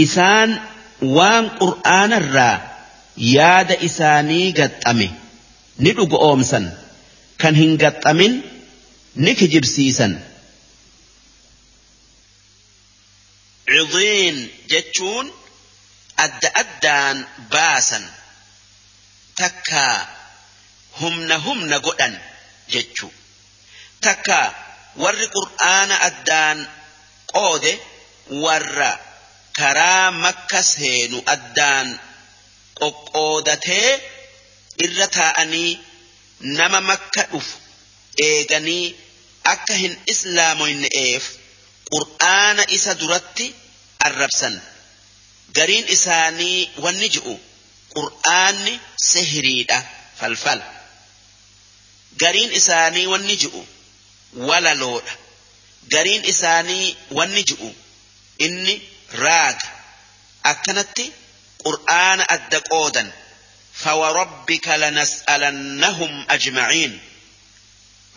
isaan 0.06 0.50
waan 1.18 1.46
qur'aanarraa 1.62 2.56
yaada 3.36 3.76
isaanii 3.88 4.48
gaxxame 4.60 5.08
ni 5.84 5.92
dhugoomsan 5.98 6.66
kan 7.42 7.54
hin 7.62 7.72
gaxxamin 7.84 8.34
ni 9.24 9.32
kijibsiisan. 9.40 10.14
Cidiin 13.72 14.38
jechuun 14.72 15.28
adda 16.26 16.50
addaan 16.62 17.18
baasan 17.54 18.06
takkaa 19.40 19.96
humna 21.02 21.36
humna 21.46 21.78
godhan 21.88 22.14
jechuu 22.74 23.12
takkaa 24.06 24.48
warri 25.04 25.28
qur'aana 25.38 25.96
addaan 26.10 26.58
qoode 27.36 27.72
warra 28.44 28.92
karaa 29.60 30.08
makka 30.24 30.60
seenu 30.74 31.18
addaan 31.36 31.88
qoqqoodatee 32.80 33.90
irra 34.86 35.08
taa'anii 35.18 35.72
nama 36.60 36.80
makka 36.92 37.24
dhufu 37.32 37.56
eeganii 38.28 38.86
akka 39.54 39.74
hin 39.84 39.94
islaamoyne'eef 40.14 41.24
qur'aana 41.94 42.64
isa 42.78 42.92
duratti 43.02 43.48
arrabsan 44.08 44.56
gariin 45.58 45.86
isaanii 45.96 46.60
wanni 46.84 47.08
ji'u 47.16 47.34
qur'aanni 47.96 48.74
sihiriidha 49.10 49.80
falfala 50.20 50.66
gariin 52.24 52.52
isaanii 52.60 53.06
wanni 53.14 53.36
ji'u 53.44 53.62
walaloodha 54.50 55.14
gariin 55.88 56.24
isaanii 56.26 56.98
wanni 57.12 57.44
ji'u 57.44 57.76
inni 58.46 58.82
raaga 59.24 59.68
akkanatti 60.44 61.12
qur'aana 61.64 62.24
adda 62.36 62.60
qoodan 62.72 63.12
فوربك 63.74 64.68
لنسألنهم 64.68 66.26
أجمعين 66.30 67.00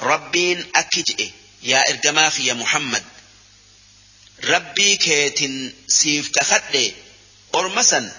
ربين 0.00 0.66
أكجئ 0.76 1.30
يا 1.62 1.90
إرجماخ 1.90 2.40
يا 2.40 2.54
محمد 2.54 3.04
ربي 4.44 4.96
كيت 4.96 5.50
سيف 5.88 6.28
كخدي 6.28 6.92
أرمسا 7.54 8.12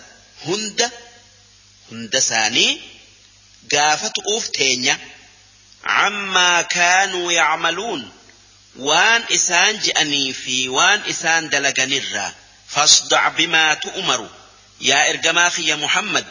هند 0.46 0.92
هند 1.92 2.20
ساني 2.20 2.82
قافت 3.72 4.20
أوف 4.20 4.48
تينيا 4.48 5.00
عما 5.84 6.62
كانوا 6.62 7.32
يعملون 7.32 8.12
وان 8.76 9.24
اسان 9.32 9.80
جاني 9.80 10.34
في 10.34 10.70
وان 10.70 11.02
اسان 11.10 11.50
دلغنرا 11.50 12.34
فاصدع 12.68 13.28
بما 13.28 13.74
تؤمر 13.74 14.30
يا 14.82 15.10
ارجماخي 15.10 15.68
يا 15.68 15.76
محمد 15.76 16.26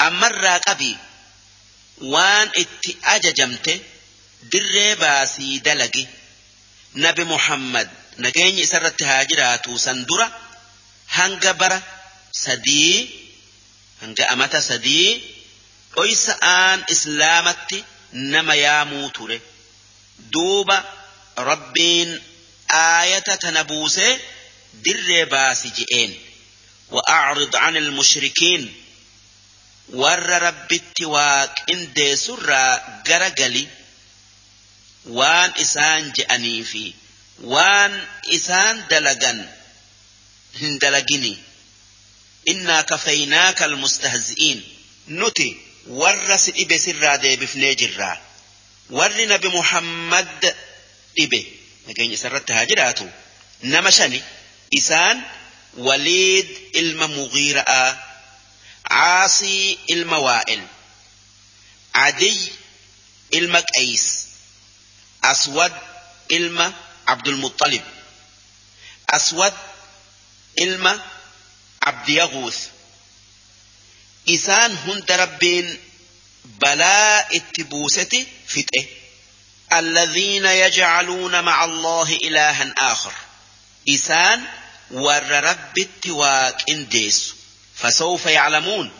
أمر 0.00 0.60
ابي 0.66 0.96
وان 2.00 2.50
ات 2.56 2.86
اججمت 3.04 3.80
در 4.52 4.94
باسي 4.94 5.58
دلغي 5.58 6.08
نبي 6.94 7.24
محمد 7.24 7.90
نجيني 8.18 8.66
سرت 8.66 9.02
هاجرات 9.02 9.76
سندرا 9.76 10.32
هنگا 11.08 11.52
برا 11.52 11.82
سدي 12.32 13.10
هنگا 14.02 14.32
امتا 14.32 14.60
سدي 14.60 15.22
ويسان 15.96 16.84
اسلامتي 16.90 17.84
نما 18.12 18.54
يا 18.54 18.84
موتوري 18.84 19.40
duuba 20.32 20.76
rabbiin 21.50 22.10
aayata 22.68 23.34
tana 23.42 23.62
baasi 25.32 25.68
je'een 25.78 26.12
وأعرض 26.92 27.56
عن 27.56 27.76
المشركين 27.76 28.62
warra 30.02 30.38
rabbitti 30.46 31.04
waaqindeessurraa 31.14 33.02
gara 33.08 33.30
gali 33.40 33.64
waan 35.18 35.50
isaan 35.64 36.02
je'anii 36.16 36.62
fi 36.72 36.84
waan 37.54 37.92
isaan 38.36 38.76
dalagan 38.90 39.40
hin 40.60 40.72
dalagini 40.82 41.32
innaa 42.52 42.82
kafaynaaka 42.92 43.62
almustahzi'iin 43.68 44.60
nuti 45.20 45.48
warra 46.00 46.36
si 46.44 46.50
dhibe 46.58 46.76
sirraa 46.84 47.16
deebifnee 47.24 47.74
jirraa 47.80 48.16
warri 48.90 49.26
nabi 49.26 49.48
muhammad 49.48 50.54
dhibe 51.16 51.40
nageenya 51.86 52.14
isarratti 52.18 52.52
haa 52.52 52.66
jiraatu 52.70 53.04
nama 53.62 53.90
shani 53.92 54.22
isaan 54.70 55.18
waliid 55.76 56.48
ilma 56.72 57.06
mugiira'aa 57.08 58.10
عاصي 58.92 59.78
الموائل 59.90 60.66
عدي 61.94 62.38
المقيس 63.34 64.06
أسود 65.24 65.72
الم 66.32 66.72
عبد 67.08 67.28
المطلب 67.28 67.82
أسود 69.10 69.52
الم 70.60 71.00
عبد 71.82 72.08
يغوث 72.08 72.58
إسان 74.28 74.70
هند 74.76 75.12
ربين 75.12 75.78
بلاء 76.44 77.36
التبوسة 77.36 78.26
فتئة. 78.48 78.84
الذين 79.72 80.46
يجعلون 80.46 81.40
مع 81.44 81.64
الله 81.64 82.16
إلها 82.24 82.74
آخر. 82.78 83.12
إسان 83.88 84.44
ور 84.90 85.30
رب 85.30 85.78
التواك 85.78 86.70
انديسو. 86.70 87.32
فسوف 87.74 88.26
يعلمون. 88.26 88.92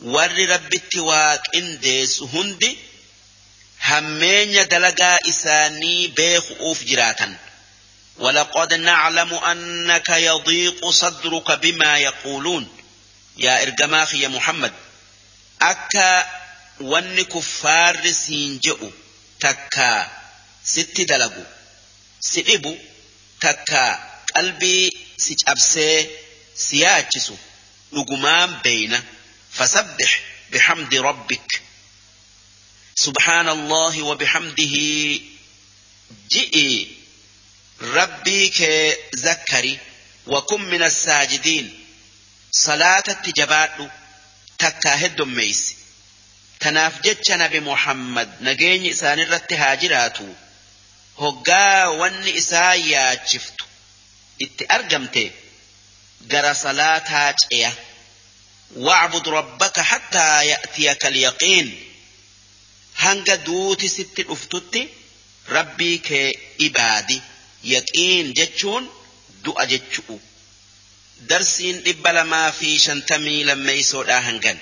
ور 0.00 0.48
ربت 0.48 0.96
واك 0.96 1.42
انديس 1.54 2.22
هندي 2.22 2.78
همين 3.84 4.68
دلقا 4.68 5.18
إساني 5.28 6.06
بيخ 6.06 6.44
أوف 6.60 6.84
جراتا. 6.84 7.36
ولقد 8.18 8.74
نعلم 8.74 9.34
أنك 9.34 10.08
يضيق 10.08 10.90
صدرك 10.90 11.52
بما 11.52 11.98
يقولون. 11.98 12.68
يا 13.36 13.62
إرجماخ 13.62 14.14
يا 14.14 14.28
محمد. 14.28 14.72
أكا 15.62 16.41
ون 16.80 17.22
كفار 17.22 18.12
سينجئ 18.12 18.90
تكا 19.40 20.10
ست 20.64 21.00
دلقوا 21.00 21.44
سئبوا 22.20 22.76
تكا 23.40 24.12
قلبي 24.36 24.90
سيجابسي 25.18 26.10
سياجسو 26.56 27.36
dhugumaan 27.94 28.50
beeyna 28.64 28.98
fasabbix 29.56 30.10
bixamdi 30.50 30.98
rabbik 31.08 31.48
bixamdihi 34.20 34.88
ji'i 36.32 36.68
rabbii 37.96 38.46
kee 38.58 38.82
zakkari 39.24 39.74
wa 40.32 40.40
kun 40.48 40.62
min 40.72 40.82
assaajidiin 40.90 41.66
salaatatti 42.64 43.30
jabaadhu 43.40 43.84
takkaa 44.62 44.96
heddommeeysi 45.02 45.81
tanaaf 46.62 46.94
jecha 47.06 47.34
nabi 47.42 47.60
muhammad 47.70 48.28
nageenyi 48.46 48.88
isaanirratti 48.94 49.54
haa 49.62 49.76
jiraatu. 49.82 50.26
Hoggaa 51.22 51.82
wanni 52.00 52.30
isaa 52.40 52.74
yaachiftu. 52.92 53.64
Itti 54.44 54.64
argamte. 54.76 55.24
Gara 56.32 56.52
salaataa 56.64 57.30
ce'a. 57.42 57.72
Wa'bud 58.86 59.26
rabbaka 59.38 59.82
hattaa 59.90 60.38
ya'tiyaka 60.52 61.06
alyaqiin. 61.12 61.68
Hanga 63.04 63.36
duuti 63.46 63.86
sitti 63.96 64.22
dhuftutti 64.28 64.82
rabbii 65.56 65.98
kee 66.08 66.28
ibaadi. 66.66 67.18
Yaqiin 67.74 68.26
jechuun 68.38 68.84
du'a 69.44 69.64
jechu'u. 69.72 70.16
Darsiin 71.30 71.76
dhibba 71.86 72.10
lamaa 72.18 72.50
fi 72.58 72.68
shantamii 72.84 73.40
lammeeysoodhaa 73.48 74.22
hangan 74.28 74.58